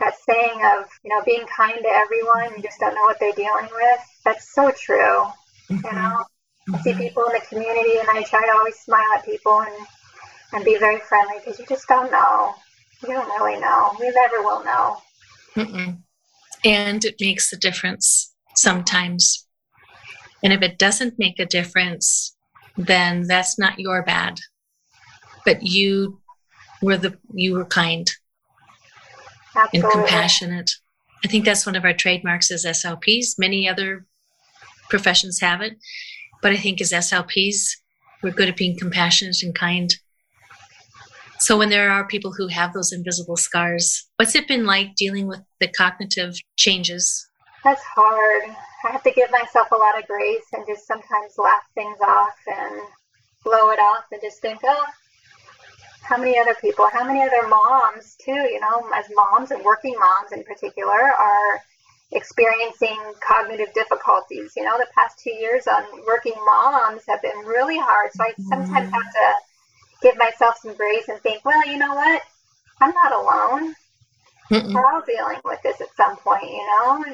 that 0.00 0.14
saying 0.26 0.60
of 0.76 0.86
you 1.04 1.10
know 1.10 1.22
being 1.24 1.46
kind 1.46 1.78
to 1.80 1.88
everyone, 1.88 2.56
you 2.56 2.62
just 2.62 2.80
don't 2.80 2.94
know 2.94 3.02
what 3.02 3.18
they're 3.20 3.32
dealing 3.32 3.68
with. 3.72 4.00
That's 4.24 4.52
so 4.54 4.70
true. 4.70 5.24
Mm-hmm. 5.70 5.86
You 5.86 5.92
know, 5.92 6.24
I 6.72 6.82
see 6.82 6.94
people 6.94 7.24
in 7.24 7.32
the 7.32 7.46
community, 7.48 7.98
and 7.98 8.08
I 8.10 8.22
try 8.22 8.44
to 8.44 8.52
always 8.52 8.76
smile 8.76 9.06
at 9.16 9.24
people 9.24 9.60
and 9.60 9.86
and 10.52 10.64
be 10.64 10.78
very 10.78 11.00
friendly 11.00 11.36
because 11.38 11.58
you 11.58 11.66
just 11.66 11.86
don't 11.88 12.10
know. 12.10 12.54
You 13.02 13.14
don't 13.14 13.28
really 13.40 13.60
know. 13.60 13.92
We 13.98 14.10
never 14.10 14.42
will 14.42 14.64
know. 14.64 14.96
Mm-mm. 15.56 15.98
And 16.64 17.04
it 17.04 17.16
makes 17.20 17.52
a 17.52 17.56
difference 17.56 18.32
sometimes. 18.54 19.46
And 20.42 20.52
if 20.52 20.62
it 20.62 20.78
doesn't 20.78 21.18
make 21.18 21.38
a 21.38 21.46
difference, 21.46 22.36
then 22.76 23.26
that's 23.26 23.58
not 23.58 23.78
your 23.78 24.02
bad. 24.02 24.38
But 25.44 25.62
you 25.62 26.20
were 26.80 26.96
the 26.96 27.18
you 27.32 27.54
were 27.54 27.64
kind 27.64 28.10
Absolutely. 29.56 29.80
and 29.80 29.92
compassionate. 29.92 30.70
I 31.24 31.28
think 31.28 31.44
that's 31.44 31.66
one 31.66 31.76
of 31.76 31.84
our 31.84 31.94
trademarks 31.94 32.50
as 32.50 32.64
SLPs. 32.64 33.38
Many 33.38 33.68
other 33.68 34.06
professions 34.90 35.40
have 35.40 35.60
it. 35.60 35.76
But 36.42 36.52
I 36.52 36.56
think 36.56 36.80
as 36.80 36.92
SLPs, 36.92 37.76
we're 38.22 38.30
good 38.30 38.48
at 38.48 38.56
being 38.56 38.78
compassionate 38.78 39.42
and 39.42 39.54
kind. 39.54 39.94
So 41.38 41.58
when 41.58 41.70
there 41.70 41.90
are 41.90 42.06
people 42.06 42.32
who 42.32 42.48
have 42.48 42.72
those 42.72 42.92
invisible 42.92 43.36
scars, 43.36 44.06
what's 44.16 44.34
it 44.34 44.48
been 44.48 44.66
like 44.66 44.94
dealing 44.96 45.26
with 45.26 45.40
the 45.60 45.68
cognitive 45.68 46.34
changes? 46.56 47.28
That's 47.64 47.82
hard. 47.82 48.44
I 48.84 48.92
have 48.92 49.02
to 49.02 49.10
give 49.10 49.30
myself 49.30 49.70
a 49.70 49.76
lot 49.76 49.98
of 49.98 50.06
grace 50.06 50.44
and 50.52 50.64
just 50.66 50.86
sometimes 50.86 51.34
laugh 51.38 51.62
things 51.74 51.96
off 52.02 52.34
and 52.46 52.80
blow 53.42 53.70
it 53.70 53.78
off 53.78 54.04
and 54.12 54.20
just 54.22 54.40
think, 54.40 54.60
oh, 54.64 54.84
how 56.04 56.18
many 56.18 56.38
other 56.38 56.54
people, 56.60 56.86
how 56.92 57.04
many 57.04 57.22
other 57.22 57.48
moms 57.48 58.16
too, 58.16 58.32
you 58.32 58.60
know, 58.60 58.88
as 58.94 59.06
moms 59.14 59.50
and 59.50 59.64
working 59.64 59.94
moms 59.98 60.32
in 60.32 60.44
particular 60.44 60.92
are 60.92 61.60
experiencing 62.12 62.96
cognitive 63.20 63.72
difficulties. 63.74 64.52
You 64.56 64.64
know, 64.64 64.76
the 64.78 64.86
past 64.94 65.18
two 65.18 65.32
years 65.32 65.66
on 65.66 65.82
working 66.06 66.34
moms 66.44 67.02
have 67.08 67.22
been 67.22 67.38
really 67.46 67.78
hard. 67.78 68.10
So 68.12 68.24
I 68.24 68.32
sometimes 68.48 68.92
have 68.92 69.12
to 69.12 69.34
give 70.02 70.16
myself 70.18 70.56
some 70.62 70.74
grace 70.74 71.08
and 71.08 71.18
think, 71.20 71.44
well, 71.44 71.66
you 71.66 71.78
know 71.78 71.94
what? 71.94 72.22
I'm 72.80 72.92
not 72.92 73.12
alone. 73.12 73.74
Mm-mm. 74.50 74.74
We're 74.74 74.86
all 74.86 75.02
dealing 75.06 75.40
with 75.44 75.62
this 75.62 75.80
at 75.80 75.96
some 75.96 76.16
point, 76.18 76.44
you 76.44 76.66
know? 76.66 77.04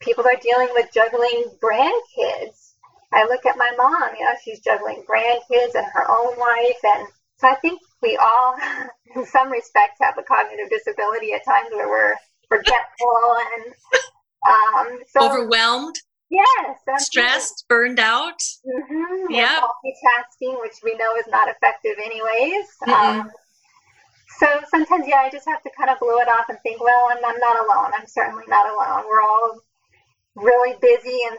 People 0.00 0.24
are 0.24 0.40
dealing 0.40 0.68
with 0.72 0.92
juggling 0.92 1.44
grandkids. 1.60 2.74
I 3.12 3.24
look 3.24 3.44
at 3.46 3.58
my 3.58 3.72
mom, 3.76 4.10
you 4.18 4.24
know, 4.24 4.34
she's 4.44 4.60
juggling 4.60 5.04
grandkids 5.08 5.74
and 5.74 5.86
her 5.92 6.08
own 6.08 6.38
life. 6.38 6.80
And 6.84 7.08
so 7.38 7.48
I 7.48 7.54
think 7.56 7.80
we 8.02 8.16
all, 8.16 8.56
in 9.16 9.26
some 9.26 9.50
respects, 9.50 9.98
have 10.00 10.18
a 10.18 10.22
cognitive 10.22 10.70
disability 10.70 11.32
at 11.32 11.44
times 11.44 11.68
where 11.72 11.88
we're 11.88 12.16
forgetful 12.48 13.36
and 13.54 13.74
um, 14.46 14.98
so, 15.08 15.28
Overwhelmed? 15.28 15.96
Yes. 16.30 16.78
Stressed, 16.98 17.64
burned 17.68 18.00
out? 18.00 18.38
Mm-hmm. 18.66 19.30
Yeah. 19.30 19.60
Multitasking, 19.60 20.60
which 20.60 20.74
we 20.82 20.94
know 20.96 21.14
is 21.16 21.26
not 21.28 21.48
effective 21.48 21.96
anyways. 22.04 22.66
Um, 22.88 23.30
so 24.38 24.46
sometimes, 24.70 25.06
yeah, 25.06 25.18
I 25.18 25.30
just 25.30 25.48
have 25.48 25.62
to 25.62 25.70
kind 25.76 25.90
of 25.90 25.98
blow 26.00 26.18
it 26.18 26.28
off 26.28 26.46
and 26.48 26.58
think, 26.62 26.80
well, 26.80 27.08
I'm, 27.10 27.24
I'm 27.24 27.38
not 27.38 27.64
alone. 27.64 27.92
I'm 27.96 28.06
certainly 28.06 28.44
not 28.48 28.68
alone. 28.68 29.04
We're 29.08 29.22
all 29.22 29.60
really 30.36 30.74
busy 30.80 31.18
and 31.30 31.38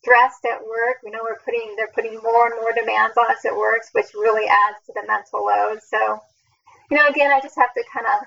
stressed 0.00 0.44
at 0.44 0.60
work. 0.60 0.98
We 1.04 1.10
know 1.10 1.20
we're 1.22 1.40
putting 1.44 1.74
they're 1.76 1.92
putting 1.94 2.14
more 2.22 2.46
and 2.46 2.56
more 2.60 2.72
demands 2.72 3.16
on 3.16 3.30
us 3.30 3.44
at 3.44 3.56
work, 3.56 3.82
which 3.92 4.12
really 4.14 4.46
adds 4.46 4.78
to 4.86 4.92
the 4.94 5.06
mental 5.06 5.44
load. 5.44 5.80
So, 5.82 6.20
you 6.90 6.96
know, 6.96 7.06
again, 7.06 7.30
I 7.30 7.40
just 7.40 7.56
have 7.56 7.74
to 7.74 7.84
kind 7.92 8.06
of 8.06 8.26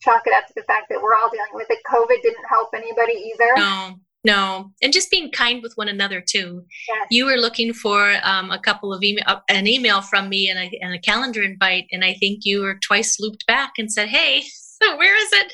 chalk 0.00 0.22
it 0.26 0.34
up 0.34 0.46
to 0.46 0.54
the 0.56 0.62
fact 0.62 0.86
that 0.90 1.02
we're 1.02 1.14
all 1.14 1.30
dealing 1.30 1.54
with 1.54 1.66
it. 1.70 1.78
COVID 1.90 2.22
didn't 2.22 2.44
help 2.48 2.70
anybody 2.74 3.32
either. 3.34 3.52
No, 3.56 3.94
no, 4.24 4.70
and 4.82 4.92
just 4.92 5.10
being 5.10 5.30
kind 5.30 5.62
with 5.62 5.74
one 5.74 5.88
another 5.88 6.20
too. 6.20 6.64
Yes. 6.88 7.06
You 7.10 7.26
were 7.26 7.36
looking 7.36 7.72
for 7.72 8.16
um, 8.22 8.50
a 8.50 8.58
couple 8.58 8.92
of 8.92 9.02
email, 9.02 9.24
uh, 9.26 9.40
an 9.48 9.66
email 9.66 10.00
from 10.00 10.28
me 10.28 10.48
and 10.48 10.58
a, 10.58 10.78
and 10.80 10.94
a 10.94 10.98
calendar 10.98 11.42
invite, 11.42 11.86
and 11.92 12.04
I 12.04 12.14
think 12.14 12.44
you 12.44 12.62
were 12.62 12.78
twice 12.82 13.20
looped 13.20 13.46
back 13.46 13.72
and 13.78 13.92
said, 13.92 14.08
"Hey, 14.08 14.42
so 14.42 14.96
where 14.96 15.16
is 15.16 15.32
it?" 15.32 15.52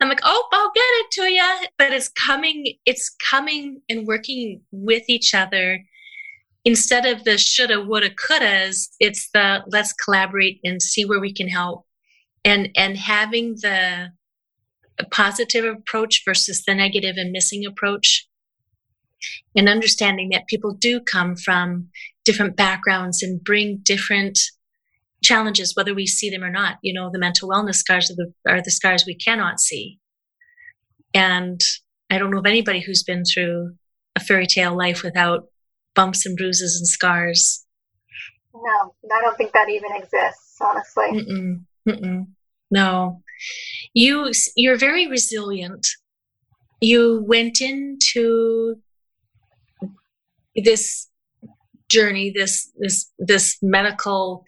I'm 0.00 0.08
like, 0.08 0.20
"Oh, 0.22 0.48
I'll 0.52 0.72
get 0.74 0.82
it 0.82 1.10
to 1.12 1.22
you." 1.22 1.66
But 1.78 1.92
it's 1.92 2.08
coming. 2.08 2.76
It's 2.84 3.14
coming 3.30 3.80
and 3.88 4.06
working 4.06 4.62
with 4.70 5.04
each 5.08 5.34
other 5.34 5.84
instead 6.64 7.06
of 7.06 7.24
the 7.24 7.38
shoulda, 7.38 7.80
woulda, 7.82 8.10
couldas. 8.10 8.88
It's 9.00 9.30
the 9.32 9.62
let's 9.68 9.92
collaborate 9.92 10.60
and 10.64 10.80
see 10.82 11.04
where 11.04 11.20
we 11.20 11.32
can 11.32 11.48
help 11.48 11.86
and 12.44 12.68
and 12.76 12.96
having 12.96 13.56
the 13.62 14.10
positive 15.10 15.64
approach 15.64 16.22
versus 16.24 16.64
the 16.64 16.74
negative 16.74 17.16
and 17.16 17.32
missing 17.32 17.64
approach. 17.66 18.28
And 19.56 19.68
understanding 19.68 20.28
that 20.30 20.46
people 20.48 20.74
do 20.74 21.00
come 21.00 21.34
from 21.34 21.88
different 22.24 22.56
backgrounds 22.56 23.22
and 23.22 23.42
bring 23.42 23.80
different 23.82 24.38
challenges, 25.24 25.74
whether 25.74 25.94
we 25.94 26.06
see 26.06 26.30
them 26.30 26.44
or 26.44 26.50
not. 26.50 26.76
You 26.82 26.94
know, 26.94 27.10
the 27.12 27.18
mental 27.18 27.48
wellness 27.48 27.76
scars 27.76 28.10
are 28.10 28.14
the, 28.14 28.32
are 28.48 28.62
the 28.62 28.70
scars 28.70 29.04
we 29.06 29.16
cannot 29.16 29.58
see. 29.58 29.98
And 31.12 31.60
I 32.10 32.18
don't 32.18 32.30
know 32.30 32.38
of 32.38 32.46
anybody 32.46 32.80
who's 32.80 33.02
been 33.02 33.24
through 33.24 33.74
a 34.14 34.20
fairy 34.20 34.46
tale 34.46 34.76
life 34.76 35.02
without 35.02 35.46
bumps 35.94 36.26
and 36.26 36.36
bruises 36.36 36.76
and 36.76 36.86
scars. 36.86 37.64
No, 38.54 38.94
I 39.12 39.20
don't 39.20 39.36
think 39.36 39.52
that 39.52 39.68
even 39.68 39.90
exists, 39.96 40.56
honestly. 40.60 41.06
Mm-mm, 41.10 41.64
mm-mm. 41.88 42.26
No, 42.70 43.22
you 43.92 44.30
you're 44.56 44.78
very 44.78 45.08
resilient. 45.08 45.86
You 46.80 47.24
went 47.26 47.60
into 47.60 48.76
this 50.54 51.08
journey, 51.88 52.32
this 52.34 52.70
this 52.78 53.10
this 53.18 53.58
medical 53.62 54.44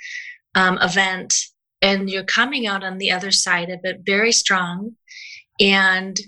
um, 0.57 0.79
event, 0.83 1.33
and 1.81 2.11
you're 2.11 2.25
coming 2.25 2.67
out 2.67 2.83
on 2.83 2.99
the 2.99 3.13
other 3.13 3.31
side 3.31 3.71
of 3.71 3.79
it 3.85 4.01
very 4.05 4.33
strong, 4.33 4.97
and 5.61 6.19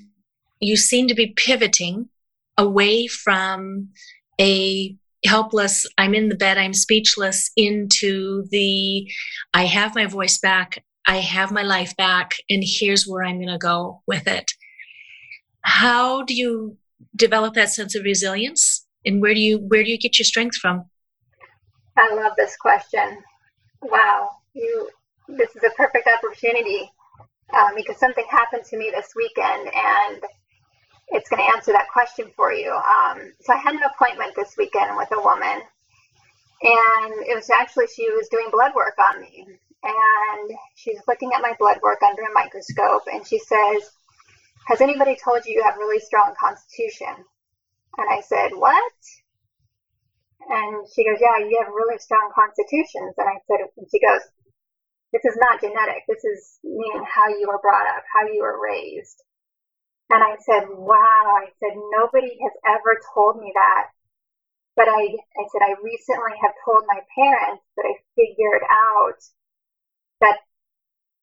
you 0.61 0.77
seem 0.77 1.09
to 1.09 1.15
be 1.15 1.35
pivoting 1.37 2.09
away 2.57 3.07
from 3.07 3.89
a 4.41 4.97
helpless 5.25 5.85
i'm 5.99 6.15
in 6.15 6.29
the 6.29 6.37
bed 6.37 6.57
i'm 6.59 6.73
speechless 6.73 7.51
into 7.57 8.45
the 8.51 9.05
i 9.53 9.65
have 9.65 9.95
my 9.97 10.07
voice 10.07 10.39
back 10.39 10.85
i 11.09 11.17
have 11.17 11.51
my 11.51 11.63
life 11.63 11.97
back 11.97 12.35
and 12.49 12.63
here's 12.65 13.05
where 13.05 13.25
i'm 13.25 13.37
going 13.39 13.49
to 13.49 13.59
go 13.59 14.01
with 14.07 14.27
it. 14.29 14.53
How 15.63 16.23
do 16.23 16.35
you 16.35 16.77
develop 17.15 17.55
that 17.55 17.71
sense 17.71 17.95
of 17.95 18.05
resilience 18.05 18.87
and 19.05 19.21
where 19.21 19.35
do 19.35 19.41
you 19.41 19.59
where 19.59 19.85
do 19.85 19.91
you 19.91 19.99
get 19.99 20.19
your 20.19 20.25
strength 20.25 20.57
from? 20.57 20.85
I 21.97 22.15
love 22.15 22.33
this 22.37 22.57
question 22.57 23.19
wow 23.83 24.31
you 24.55 24.89
this 25.29 25.55
is 25.55 25.63
a 25.63 25.71
perfect 25.77 26.09
opportunity 26.09 26.91
um, 27.55 27.75
because 27.77 27.99
something 27.99 28.25
happened 28.31 28.65
to 28.65 28.77
me 28.77 28.91
this 28.95 29.13
weekend 29.15 29.71
and 29.75 30.23
it's 31.11 31.29
going 31.29 31.43
to 31.43 31.57
answer 31.57 31.73
that 31.73 31.89
question 31.93 32.31
for 32.37 32.53
you. 32.53 32.71
Um, 32.71 33.33
so 33.41 33.53
I 33.53 33.57
had 33.57 33.75
an 33.75 33.83
appointment 33.83 34.35
this 34.37 34.55
weekend 34.59 34.97
with 34.97 35.09
a 35.13 35.21
woman, 35.21 35.63
and 36.63 37.13
it 37.27 37.35
was 37.35 37.51
actually 37.51 37.87
she 37.87 38.11
was 38.11 38.29
doing 38.29 38.49
blood 38.51 38.73
work 38.75 38.97
on 38.99 39.21
me, 39.21 39.47
and 39.83 40.51
she's 40.75 41.01
looking 41.09 41.33
at 41.35 41.41
my 41.41 41.55
blood 41.59 41.79
work 41.83 42.03
under 42.03 42.23
a 42.23 42.33
microscope, 42.35 43.03
and 43.13 43.27
she 43.27 43.39
says, 43.39 43.91
"Has 44.67 44.81
anybody 44.81 45.17
told 45.17 45.47
you 45.47 45.55
you 45.55 45.63
have 45.63 45.77
really 45.77 46.01
strong 46.01 46.35
constitution?" 46.39 47.15
And 47.97 48.09
I 48.11 48.21
said, 48.21 48.51
"What?" 48.55 48.93
And 50.49 50.87
she 50.89 51.05
goes, 51.05 51.21
"Yeah, 51.21 51.45
you 51.45 51.61
have 51.63 51.73
really 51.73 51.99
strong 51.99 52.33
constitutions." 52.35 53.15
And 53.17 53.29
I 53.29 53.39
said, 53.47 53.69
and 53.77 53.87
she 53.91 54.01
goes, 54.01 54.23
"This 55.13 55.25
is 55.25 55.37
not 55.37 55.61
genetic. 55.61 56.05
This 56.09 56.25
is 56.25 56.59
meaning 56.65 57.05
how 57.05 57.29
you 57.29 57.47
were 57.49 57.61
brought 57.61 57.87
up, 57.87 58.05
how 58.13 58.27
you 58.27 58.43
were 58.43 58.61
raised." 58.61 59.23
And 60.11 60.23
I 60.23 60.37
said, 60.41 60.69
wow, 60.73 61.37
I 61.37 61.53
said, 61.61 61.77
nobody 61.93 62.39
has 62.41 62.53
ever 62.65 62.99
told 63.15 63.37
me 63.37 63.53
that. 63.55 63.91
But 64.75 64.89
I, 64.89 65.05
I 65.05 65.45
said, 65.53 65.61
I 65.61 65.75
recently 65.83 66.33
have 66.41 66.55
told 66.65 66.85
my 66.87 67.01
parents 67.15 67.65
that 67.77 67.85
I 67.85 67.95
figured 68.17 68.63
out 68.71 69.21
that 70.21 70.39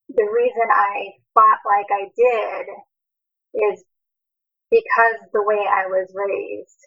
the 0.10 0.30
reason 0.30 0.70
I 0.70 1.18
fought 1.34 1.66
like 1.66 1.88
I 1.90 2.12
did 2.16 2.66
is 3.72 3.84
because 4.70 5.18
the 5.34 5.44
way 5.44 5.66
I 5.66 5.88
was 5.88 6.14
raised. 6.14 6.82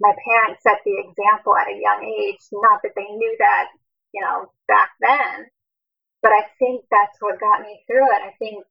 My 0.00 0.14
parents 0.24 0.62
set 0.62 0.80
the 0.84 0.98
example 0.98 1.56
at 1.56 1.68
a 1.68 1.78
young 1.78 2.02
age, 2.04 2.40
not 2.52 2.80
that 2.82 2.92
they 2.96 3.06
knew 3.06 3.36
that, 3.38 3.68
you 4.12 4.20
know, 4.20 4.50
back 4.66 4.90
then, 5.00 5.46
but 6.22 6.32
I 6.32 6.46
think 6.58 6.84
that's 6.90 7.18
what 7.20 7.40
got 7.40 7.62
me 7.62 7.84
through 7.86 8.06
it. 8.06 8.22
I 8.22 8.34
think 8.38 8.64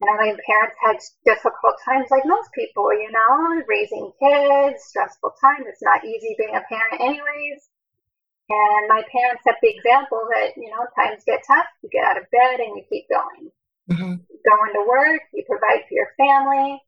you 0.00 0.08
know, 0.08 0.16
my 0.16 0.32
parents 0.48 0.76
had 0.80 0.96
difficult 1.28 1.76
times 1.84 2.08
like 2.10 2.24
most 2.24 2.48
people, 2.56 2.88
you 2.92 3.12
know, 3.12 3.60
raising 3.68 4.10
kids, 4.16 4.84
stressful 4.88 5.36
time. 5.40 5.68
It's 5.68 5.82
not 5.82 6.04
easy 6.04 6.34
being 6.38 6.56
a 6.56 6.64
parent 6.64 7.00
anyways. 7.00 7.68
And 8.48 8.88
my 8.88 9.04
parents 9.12 9.44
set 9.44 9.60
the 9.60 9.68
example 9.68 10.24
that, 10.32 10.56
you 10.56 10.72
know, 10.72 10.88
times 10.96 11.22
get 11.26 11.44
tough, 11.46 11.68
you 11.82 11.90
get 11.92 12.04
out 12.04 12.16
of 12.16 12.30
bed 12.32 12.60
and 12.64 12.76
you 12.76 12.84
keep 12.88 13.06
going. 13.12 13.52
Mm-hmm. 13.92 14.14
Going 14.24 14.72
to 14.72 14.88
work, 14.88 15.20
you 15.34 15.44
provide 15.46 15.84
for 15.84 15.94
your 15.94 16.10
family. 16.16 16.80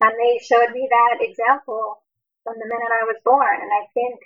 And 0.00 0.12
they 0.18 0.42
showed 0.42 0.74
me 0.74 0.88
that 0.90 1.22
example 1.22 2.02
from 2.44 2.54
the 2.60 2.68
minute 2.68 2.92
I 2.92 3.08
was 3.08 3.18
born. 3.24 3.58
And 3.60 3.72
I 3.72 3.88
think 3.92 4.20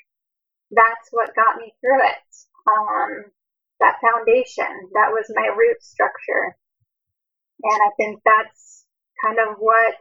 that's 0.71 1.09
what 1.11 1.35
got 1.35 1.57
me 1.57 1.73
through 1.81 2.03
it. 2.05 2.29
Um, 2.69 3.33
that 3.81 4.03
foundation, 4.03 4.91
that 4.93 5.11
was 5.15 5.33
my 5.35 5.49
root 5.57 5.81
structure. 5.81 6.57
And 7.63 7.81
I 7.81 7.91
think 7.97 8.21
that's 8.25 8.85
kind 9.25 9.39
of 9.39 9.57
what 9.59 9.97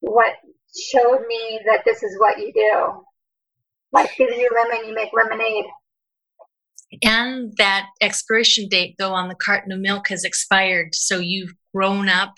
what 0.00 0.34
showed 0.78 1.26
me 1.26 1.60
that 1.66 1.84
this 1.84 2.02
is 2.02 2.18
what 2.18 2.38
you 2.38 2.52
do. 2.52 3.04
Life 3.92 4.12
gives 4.16 4.36
you 4.36 4.48
lemon, 4.54 4.86
you 4.86 4.94
make 4.94 5.10
lemonade. 5.12 5.64
And 7.02 7.52
that 7.58 7.86
expiration 8.00 8.68
date, 8.68 8.94
though, 8.98 9.12
on 9.12 9.28
the 9.28 9.34
carton 9.34 9.72
of 9.72 9.80
milk 9.80 10.08
has 10.08 10.24
expired. 10.24 10.94
So 10.94 11.18
you've 11.18 11.52
grown 11.74 12.08
up 12.08 12.34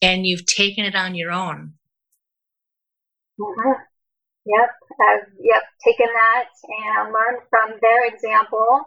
and 0.00 0.26
you've 0.26 0.46
taken 0.46 0.84
it 0.84 0.94
on 0.94 1.14
your 1.14 1.32
own. 1.32 1.74
Mm-hmm. 3.40 3.72
Yep, 4.46 4.70
I've 5.00 5.28
yep 5.40 5.62
taken 5.84 6.06
that 6.06 6.48
and 6.68 7.12
learned 7.12 7.42
from 7.50 7.78
their 7.80 8.06
example 8.06 8.86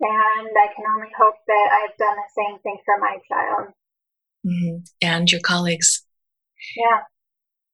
and 0.00 0.48
I 0.48 0.74
can 0.74 0.84
only 0.94 1.08
hope 1.16 1.36
that 1.46 1.68
I've 1.72 1.96
done 1.96 2.16
the 2.16 2.42
same 2.42 2.58
thing 2.60 2.78
for 2.84 2.98
my 2.98 3.16
child. 3.28 3.72
Mm-hmm. 4.46 4.76
And 5.00 5.30
your 5.30 5.40
colleagues. 5.40 6.04
Yeah. 6.76 7.00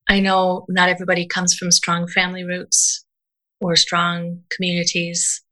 I 0.09 0.21
know 0.21 0.67
not 0.69 0.89
everybody 0.89 1.27
comes 1.27 1.55
from 1.55 1.71
strong 1.71 2.07
family 2.09 2.45
roots 2.45 3.05
or 3.61 3.77
strong 3.77 4.41
communities, 4.51 5.43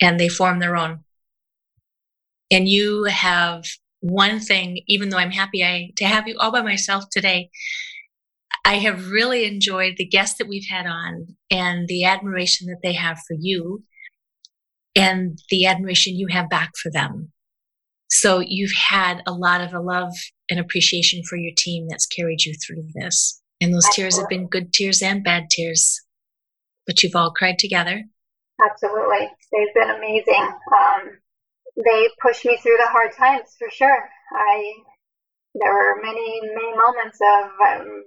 and 0.00 0.18
they 0.18 0.28
form 0.28 0.58
their 0.58 0.76
own. 0.76 1.00
And 2.50 2.68
you 2.68 3.04
have 3.04 3.64
one 4.00 4.40
thing, 4.40 4.82
even 4.86 5.08
though 5.08 5.18
I'm 5.18 5.30
happy 5.30 5.64
I, 5.64 5.90
to 5.96 6.04
have 6.04 6.26
you 6.26 6.36
all 6.38 6.52
by 6.52 6.62
myself 6.62 7.04
today, 7.10 7.50
I 8.64 8.74
have 8.74 9.10
really 9.10 9.44
enjoyed 9.44 9.94
the 9.96 10.06
guests 10.06 10.38
that 10.38 10.48
we've 10.48 10.68
had 10.68 10.86
on 10.86 11.36
and 11.50 11.88
the 11.88 12.04
admiration 12.04 12.68
that 12.68 12.80
they 12.82 12.92
have 12.92 13.18
for 13.26 13.36
you 13.38 13.84
and 14.94 15.38
the 15.50 15.66
admiration 15.66 16.16
you 16.16 16.28
have 16.28 16.50
back 16.50 16.70
for 16.80 16.90
them. 16.90 17.32
So 18.08 18.40
you've 18.44 18.74
had 18.76 19.22
a 19.26 19.32
lot 19.32 19.60
of 19.60 19.72
a 19.72 19.80
love 19.80 20.12
and 20.50 20.58
appreciation 20.58 21.22
for 21.28 21.36
your 21.36 21.52
team 21.56 21.86
that's 21.88 22.06
carried 22.06 22.44
you 22.44 22.54
through 22.54 22.82
this. 22.94 23.40
And 23.60 23.72
those 23.72 23.86
Absolutely. 23.86 24.02
tears 24.02 24.18
have 24.18 24.28
been 24.28 24.48
good 24.48 24.72
tears 24.72 25.02
and 25.02 25.22
bad 25.22 25.44
tears, 25.50 26.00
but 26.86 27.02
you've 27.02 27.14
all 27.14 27.30
cried 27.30 27.58
together. 27.58 28.02
Absolutely. 28.68 29.30
They've 29.52 29.74
been 29.74 29.90
amazing. 29.90 30.48
Um, 30.72 31.18
they 31.84 32.08
pushed 32.20 32.44
me 32.44 32.56
through 32.56 32.78
the 32.78 32.90
hard 32.90 33.12
times 33.16 33.54
for 33.58 33.70
sure. 33.70 34.08
I, 34.32 34.72
there 35.54 35.72
were 35.72 36.02
many, 36.02 36.40
many 36.42 36.76
moments 36.76 37.18
of 37.20 37.80
um, 37.80 38.04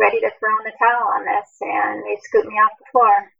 ready 0.00 0.20
to 0.20 0.30
throw 0.38 0.50
in 0.58 0.64
the 0.64 0.72
towel 0.78 1.12
on 1.14 1.24
this, 1.24 1.48
and 1.60 2.02
they 2.04 2.18
scooped 2.22 2.48
me 2.48 2.54
off 2.54 2.72
the 2.78 2.86
floor. 2.92 3.32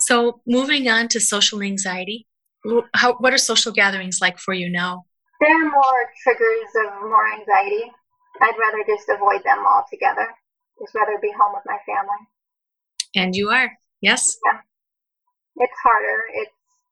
So, 0.00 0.40
moving 0.46 0.88
on 0.88 1.08
to 1.08 1.20
social 1.20 1.62
anxiety, 1.62 2.26
how, 2.94 3.14
what 3.14 3.32
are 3.32 3.38
social 3.38 3.72
gatherings 3.72 4.20
like 4.20 4.38
for 4.38 4.54
you 4.54 4.70
now? 4.70 5.04
They're 5.40 5.70
more 5.70 6.00
triggers 6.22 6.70
of 6.86 7.02
more 7.02 7.32
anxiety. 7.32 7.90
I'd 8.40 8.56
rather 8.58 8.84
just 8.86 9.08
avoid 9.08 9.42
them 9.44 9.64
altogether. 9.66 10.28
Just 10.80 10.94
rather 10.94 11.18
be 11.20 11.32
home 11.32 11.52
with 11.54 11.64
my 11.66 11.78
family. 11.86 12.22
And 13.14 13.34
you 13.36 13.50
are, 13.50 13.70
yes? 14.00 14.36
Yeah. 14.44 14.60
It's 15.56 15.78
harder. 15.84 16.24
It's 16.34 16.50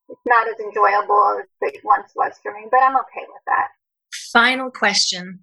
it's 0.09 0.21
not 0.27 0.47
as 0.47 0.61
enjoyable 0.61 1.41
as 1.41 1.47
it 1.63 1.81
once 1.85 2.13
was 2.15 2.33
for 2.43 2.53
me, 2.53 2.67
but 2.71 2.83
I'm 2.83 2.97
okay 2.97 3.25
with 3.27 3.43
that. 3.47 3.69
Final 4.33 4.71
question 4.71 5.43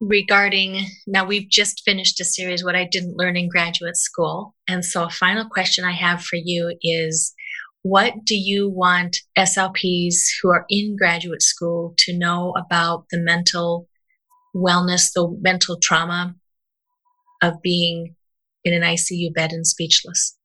regarding 0.00 0.86
now 1.06 1.24
we've 1.24 1.48
just 1.48 1.82
finished 1.84 2.20
a 2.20 2.24
series 2.24 2.64
what 2.64 2.74
I 2.74 2.88
didn't 2.90 3.16
learn 3.16 3.36
in 3.36 3.48
graduate 3.48 3.96
school. 3.96 4.54
And 4.66 4.84
so 4.84 5.04
a 5.04 5.10
final 5.10 5.48
question 5.48 5.84
I 5.84 5.92
have 5.92 6.22
for 6.22 6.36
you 6.36 6.76
is 6.82 7.34
what 7.82 8.24
do 8.24 8.34
you 8.34 8.68
want 8.68 9.18
SLPs 9.38 10.16
who 10.42 10.50
are 10.50 10.64
in 10.68 10.96
graduate 10.96 11.42
school 11.42 11.94
to 11.98 12.16
know 12.16 12.52
about 12.56 13.06
the 13.10 13.18
mental 13.18 13.88
wellness, 14.54 15.12
the 15.14 15.28
mental 15.40 15.78
trauma 15.80 16.34
of 17.42 17.62
being 17.62 18.16
in 18.64 18.74
an 18.74 18.82
ICU 18.82 19.32
bed 19.32 19.52
and 19.52 19.66
speechless? 19.66 20.36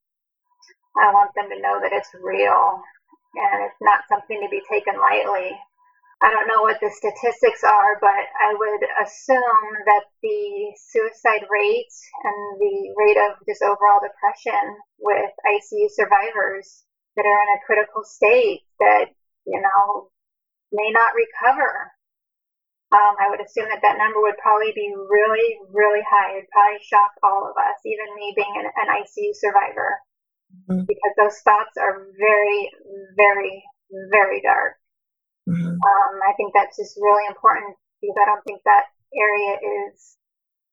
I 0.97 1.11
want 1.11 1.31
them 1.35 1.49
to 1.49 1.61
know 1.61 1.79
that 1.81 1.91
it's 1.91 2.09
real 2.21 2.81
and 3.35 3.63
it's 3.63 3.75
not 3.81 4.01
something 4.07 4.39
to 4.41 4.49
be 4.49 4.61
taken 4.71 4.99
lightly. 4.99 5.51
I 6.23 6.32
don't 6.32 6.47
know 6.47 6.63
what 6.63 6.80
the 6.80 6.89
statistics 6.89 7.63
are, 7.63 7.99
but 7.99 8.23
I 8.39 8.56
would 8.56 8.84
assume 9.04 9.67
that 9.86 10.06
the 10.23 10.71
suicide 10.89 11.43
rate 11.51 11.91
and 12.23 12.39
the 12.60 12.78
rate 12.95 13.19
of 13.19 13.36
just 13.43 13.62
overall 13.62 13.99
depression 13.99 14.80
with 14.99 15.32
ICU 15.43 15.91
survivors 15.91 16.86
that 17.15 17.28
are 17.28 17.41
in 17.43 17.56
a 17.60 17.65
critical 17.67 18.04
state 18.04 18.63
that, 18.80 19.12
you 19.45 19.60
know, 19.60 20.10
may 20.71 20.89
not 20.91 21.15
recover. 21.15 21.91
Um, 22.95 23.15
I 23.19 23.28
would 23.30 23.43
assume 23.43 23.67
that 23.67 23.84
that 23.84 23.99
number 23.99 24.21
would 24.23 24.39
probably 24.39 24.71
be 24.71 24.93
really, 24.95 25.60
really 25.73 26.04
high. 26.08 26.38
It'd 26.38 26.49
probably 26.49 26.80
shock 26.80 27.12
all 27.23 27.43
of 27.43 27.60
us, 27.60 27.75
even 27.84 28.15
me 28.15 28.32
being 28.36 28.56
an, 28.56 28.71
an 28.71 28.88
ICU 29.04 29.36
survivor, 29.36 29.99
mm-hmm. 30.69 30.88
because 30.88 31.13
those 31.19 31.38
thoughts 31.43 31.75
are 31.75 32.08
very, 32.15 32.71
very, 33.19 33.63
very 34.12 34.39
dark. 34.39 34.80
Mm-hmm. 35.47 35.77
Um, 35.77 36.13
I 36.25 36.34
think 36.38 36.53
that's 36.53 36.77
just 36.77 36.97
really 36.97 37.25
important 37.29 37.77
because 38.01 38.17
I 38.17 38.25
don't 38.25 38.43
think 38.43 38.62
that 38.65 38.89
area 39.13 39.53
is 39.88 40.17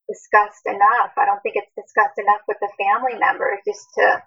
discussed 0.08 0.64
enough. 0.66 1.12
I 1.16 1.24
don't 1.24 1.40
think 1.42 1.56
it's 1.56 1.72
discussed 1.76 2.18
enough 2.18 2.42
with 2.48 2.58
the 2.60 2.72
family 2.80 3.18
members 3.18 3.60
just 3.66 3.86
to 3.98 4.22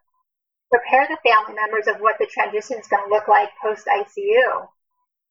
prepare 0.72 1.08
the 1.08 1.22
family 1.22 1.56
members 1.56 1.88
of 1.88 2.02
what 2.02 2.18
the 2.20 2.28
transition 2.32 2.80
is 2.80 2.88
going 2.88 3.04
to 3.04 3.14
look 3.14 3.28
like 3.28 3.50
post 3.62 3.86
ICU, 3.88 4.68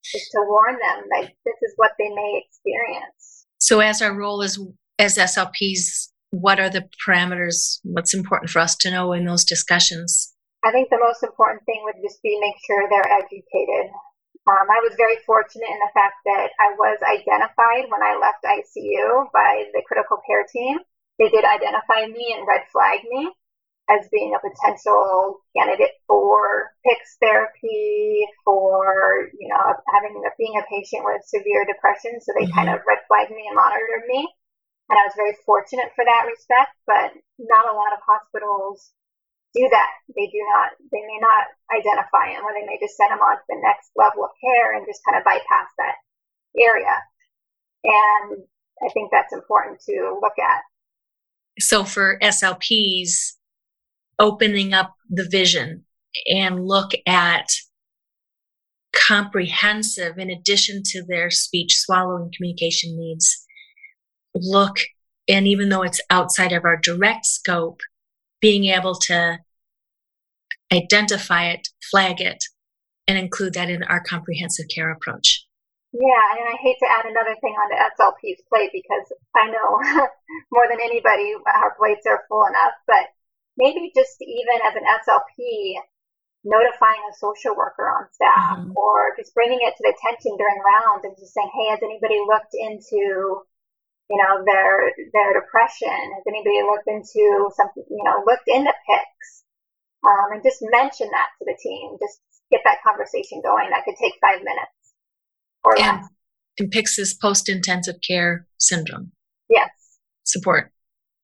just 0.04 0.30
to 0.32 0.40
warn 0.46 0.78
them 0.78 1.04
that 1.10 1.32
this 1.44 1.58
is 1.62 1.72
what 1.76 1.92
they 1.98 2.08
may 2.08 2.42
experience. 2.44 3.46
So, 3.58 3.80
as 3.80 4.02
our 4.02 4.14
role 4.14 4.42
as 4.42 4.58
as 4.98 5.16
SLPs, 5.16 6.10
what 6.30 6.60
are 6.60 6.70
the 6.70 6.88
parameters? 7.06 7.80
What's 7.82 8.14
important 8.14 8.50
for 8.50 8.60
us 8.60 8.76
to 8.76 8.90
know 8.90 9.12
in 9.12 9.24
those 9.24 9.44
discussions? 9.44 10.32
I 10.64 10.72
think 10.72 10.88
the 10.88 10.98
most 11.00 11.22
important 11.22 11.62
thing 11.66 11.82
would 11.84 12.00
just 12.02 12.22
be 12.22 12.38
make 12.40 12.56
sure 12.66 12.88
they're 12.88 13.18
educated 13.18 13.92
um, 14.44 14.68
I 14.68 14.84
was 14.84 14.92
very 15.00 15.16
fortunate 15.24 15.72
in 15.72 15.80
the 15.80 15.94
fact 15.96 16.20
that 16.28 16.52
I 16.60 16.76
was 16.76 17.00
identified 17.00 17.88
when 17.88 18.04
I 18.04 18.20
left 18.20 18.44
ICU 18.44 19.32
by 19.32 19.72
the 19.72 19.80
critical 19.88 20.20
care 20.28 20.44
team. 20.44 20.78
They 21.18 21.32
did 21.32 21.44
identify 21.48 22.04
me 22.12 22.36
and 22.36 22.46
red 22.46 22.68
flag 22.68 23.00
me 23.08 23.32
as 23.88 24.08
being 24.12 24.36
a 24.36 24.44
potential 24.44 25.40
candidate 25.56 25.96
for 26.08 26.72
PICS 26.84 27.16
therapy, 27.20 28.24
for 28.44 29.28
you 29.32 29.48
know 29.48 29.64
having 29.92 30.20
being 30.36 30.60
a 30.60 30.68
patient 30.68 31.04
with 31.04 31.24
severe 31.24 31.64
depression. 31.64 32.20
So 32.20 32.32
they 32.36 32.44
mm-hmm. 32.44 32.56
kind 32.56 32.68
of 32.68 32.84
red 32.84 33.00
flagged 33.08 33.32
me 33.32 33.48
and 33.48 33.56
monitored 33.56 34.04
me, 34.08 34.28
and 34.92 34.96
I 35.00 35.08
was 35.08 35.16
very 35.16 35.36
fortunate 35.46 35.88
for 35.96 36.04
that 36.04 36.28
respect. 36.28 36.76
But 36.84 37.16
not 37.40 37.72
a 37.72 37.76
lot 37.76 37.96
of 37.96 38.04
hospitals 38.04 38.92
do 39.54 39.68
that. 39.70 39.90
They 40.14 40.26
do 40.26 40.42
not, 40.54 40.74
they 40.90 41.00
may 41.00 41.18
not 41.22 41.46
identify 41.70 42.34
them 42.34 42.44
or 42.44 42.52
they 42.52 42.66
may 42.66 42.78
just 42.82 42.96
send 42.96 43.12
them 43.12 43.22
on 43.22 43.36
to 43.36 43.46
the 43.48 43.62
next 43.62 43.90
level 43.96 44.24
of 44.24 44.30
care 44.42 44.76
and 44.76 44.86
just 44.86 45.00
kind 45.06 45.16
of 45.16 45.24
bypass 45.24 45.70
that 45.78 45.96
area. 46.58 46.94
And 47.84 48.42
I 48.82 48.92
think 48.92 49.10
that's 49.12 49.32
important 49.32 49.80
to 49.86 50.18
look 50.20 50.38
at. 50.38 50.62
So 51.60 51.84
for 51.84 52.18
SLPs, 52.20 53.38
opening 54.18 54.74
up 54.74 54.94
the 55.08 55.26
vision 55.30 55.84
and 56.26 56.66
look 56.66 56.92
at 57.06 57.48
comprehensive, 58.92 60.18
in 60.18 60.30
addition 60.30 60.82
to 60.84 61.04
their 61.04 61.30
speech, 61.30 61.76
swallowing, 61.76 62.30
communication 62.34 62.96
needs, 62.96 63.44
look, 64.34 64.78
and 65.28 65.46
even 65.46 65.68
though 65.68 65.82
it's 65.82 66.00
outside 66.10 66.52
of 66.52 66.64
our 66.64 66.76
direct 66.76 67.26
scope, 67.26 67.80
being 68.40 68.66
able 68.66 68.94
to 68.94 69.38
identify 70.74 71.50
it, 71.50 71.68
flag 71.90 72.20
it, 72.20 72.42
and 73.06 73.18
include 73.18 73.54
that 73.54 73.70
in 73.70 73.82
our 73.84 74.02
comprehensive 74.02 74.66
care 74.74 74.90
approach. 74.90 75.46
Yeah, 75.92 76.24
and 76.34 76.50
I 76.50 76.58
hate 76.58 76.76
to 76.82 76.90
add 76.90 77.06
another 77.06 77.36
thing 77.38 77.54
onto 77.54 77.78
SLP's 77.78 78.42
plate 78.50 78.70
because 78.74 79.06
I 79.36 79.46
know 79.46 79.78
more 80.52 80.66
than 80.68 80.82
anybody 80.82 81.34
our 81.46 81.74
plates 81.78 82.06
are 82.06 82.26
full 82.28 82.44
enough, 82.46 82.74
but 82.86 83.14
maybe 83.56 83.92
just 83.94 84.18
even 84.20 84.58
as 84.66 84.74
an 84.74 84.82
SLP, 84.82 85.78
notifying 86.42 87.00
a 87.08 87.14
social 87.14 87.54
worker 87.54 87.86
on 87.86 88.10
staff 88.10 88.58
mm-hmm. 88.58 88.76
or 88.76 89.14
just 89.16 89.32
bringing 89.34 89.62
it 89.62 89.72
to 89.78 89.82
the 89.86 89.94
attention 89.94 90.36
during 90.36 90.58
rounds 90.60 91.04
and 91.06 91.16
just 91.16 91.32
saying, 91.32 91.50
hey, 91.54 91.70
has 91.70 91.80
anybody 91.80 92.18
looked 92.26 92.52
into 92.52 93.46
you 94.10 94.18
know, 94.20 94.44
their 94.44 94.92
their 95.12 95.40
depression? 95.40 95.88
Has 95.88 96.24
anybody 96.28 96.60
looked 96.62 96.88
into 96.88 97.48
something, 97.56 97.84
you 97.88 98.04
know, 98.04 98.22
looked 98.26 98.48
into 98.48 98.72
PICS? 98.88 99.43
Um, 100.04 100.32
and 100.32 100.42
just 100.42 100.58
mention 100.60 101.08
that 101.10 101.28
to 101.38 101.44
the 101.44 101.56
team. 101.60 101.96
Just 102.00 102.20
get 102.50 102.60
that 102.64 102.82
conversation 102.86 103.40
going. 103.42 103.70
That 103.70 103.84
could 103.84 103.96
take 104.00 104.14
five 104.20 104.38
minutes 104.38 104.78
or 105.64 105.74
and, 105.76 106.02
less. 106.02 106.08
And 106.58 106.70
PICS 106.70 107.14
post 107.20 107.48
intensive 107.48 107.96
care 108.06 108.46
syndrome. 108.58 109.12
Yes. 109.48 109.70
Support. 110.24 110.72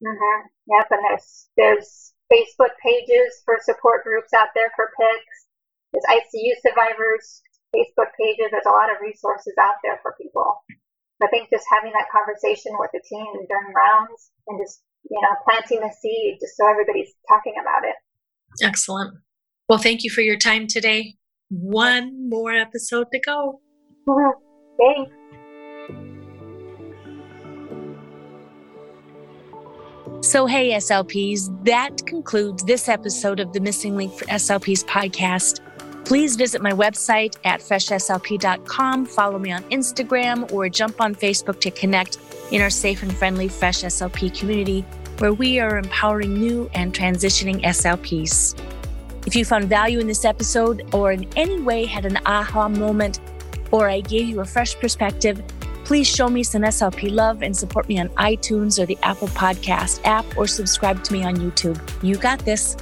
Mm-hmm. 0.02 0.46
Yep. 0.68 0.86
And 0.90 1.02
there's 1.04 1.48
there's 1.56 2.12
Facebook 2.32 2.74
pages 2.82 3.42
for 3.44 3.58
support 3.62 4.04
groups 4.04 4.32
out 4.32 4.48
there 4.54 4.72
for 4.76 4.90
PICS. 4.98 5.36
There's 5.92 6.06
ICU 6.06 6.54
survivors 6.62 7.42
Facebook 7.74 8.10
pages. 8.18 8.50
There's 8.50 8.66
a 8.66 8.74
lot 8.74 8.90
of 8.90 9.02
resources 9.02 9.54
out 9.58 9.78
there 9.82 9.98
for 10.02 10.14
people. 10.18 10.62
I 11.22 11.28
think 11.28 11.52
just 11.52 11.68
having 11.68 11.92
that 11.92 12.08
conversation 12.08 12.72
with 12.80 12.90
the 12.96 13.04
team 13.04 13.28
during 13.46 13.76
rounds 13.76 14.32
and 14.48 14.56
just 14.56 14.80
you 15.04 15.20
know 15.20 15.36
planting 15.44 15.80
the 15.80 15.92
seed 15.92 16.40
just 16.40 16.56
so 16.56 16.64
everybody's 16.66 17.12
talking 17.28 17.54
about 17.60 17.84
it. 17.84 17.96
Excellent. 18.62 19.14
Well, 19.68 19.78
thank 19.78 20.02
you 20.02 20.10
for 20.10 20.20
your 20.20 20.36
time 20.36 20.66
today. 20.66 21.14
One 21.48 22.28
more 22.28 22.52
episode 22.52 23.06
to 23.12 23.20
go. 23.20 23.60
Thanks. 24.78 25.12
So, 30.22 30.46
hey, 30.46 30.72
SLPs, 30.72 31.64
that 31.64 32.04
concludes 32.06 32.62
this 32.64 32.88
episode 32.88 33.40
of 33.40 33.52
the 33.52 33.60
Missing 33.60 33.96
Link 33.96 34.12
for 34.12 34.26
SLPs 34.26 34.84
podcast. 34.84 35.60
Please 36.04 36.36
visit 36.36 36.60
my 36.60 36.72
website 36.72 37.36
at 37.44 37.60
freshslp.com, 37.60 39.06
follow 39.06 39.38
me 39.38 39.52
on 39.52 39.62
Instagram, 39.64 40.50
or 40.52 40.68
jump 40.68 41.00
on 41.00 41.14
Facebook 41.14 41.60
to 41.60 41.70
connect 41.70 42.18
in 42.50 42.60
our 42.60 42.70
safe 42.70 43.02
and 43.02 43.16
friendly 43.16 43.48
Fresh 43.48 43.82
SLP 43.82 44.36
community 44.36 44.84
where 45.20 45.34
we 45.34 45.60
are 45.60 45.76
empowering 45.76 46.34
new 46.34 46.68
and 46.74 46.94
transitioning 46.94 47.62
SLPs. 47.62 48.58
If 49.26 49.36
you 49.36 49.44
found 49.44 49.66
value 49.66 49.98
in 50.00 50.06
this 50.06 50.24
episode 50.24 50.94
or 50.94 51.12
in 51.12 51.28
any 51.36 51.60
way 51.60 51.84
had 51.84 52.06
an 52.06 52.18
aha 52.24 52.68
moment 52.68 53.20
or 53.70 53.88
I 53.88 54.00
gave 54.00 54.28
you 54.28 54.40
a 54.40 54.44
fresh 54.46 54.74
perspective, 54.78 55.42
please 55.84 56.06
show 56.06 56.28
me 56.28 56.42
some 56.42 56.62
SLP 56.62 57.12
love 57.12 57.42
and 57.42 57.54
support 57.54 57.86
me 57.86 58.00
on 58.00 58.08
iTunes 58.10 58.78
or 58.82 58.86
the 58.86 58.96
Apple 59.02 59.28
Podcast 59.28 60.00
app 60.04 60.24
or 60.38 60.46
subscribe 60.46 61.04
to 61.04 61.12
me 61.12 61.22
on 61.22 61.36
YouTube. 61.36 61.78
You 62.02 62.16
got 62.16 62.38
this. 62.40 62.76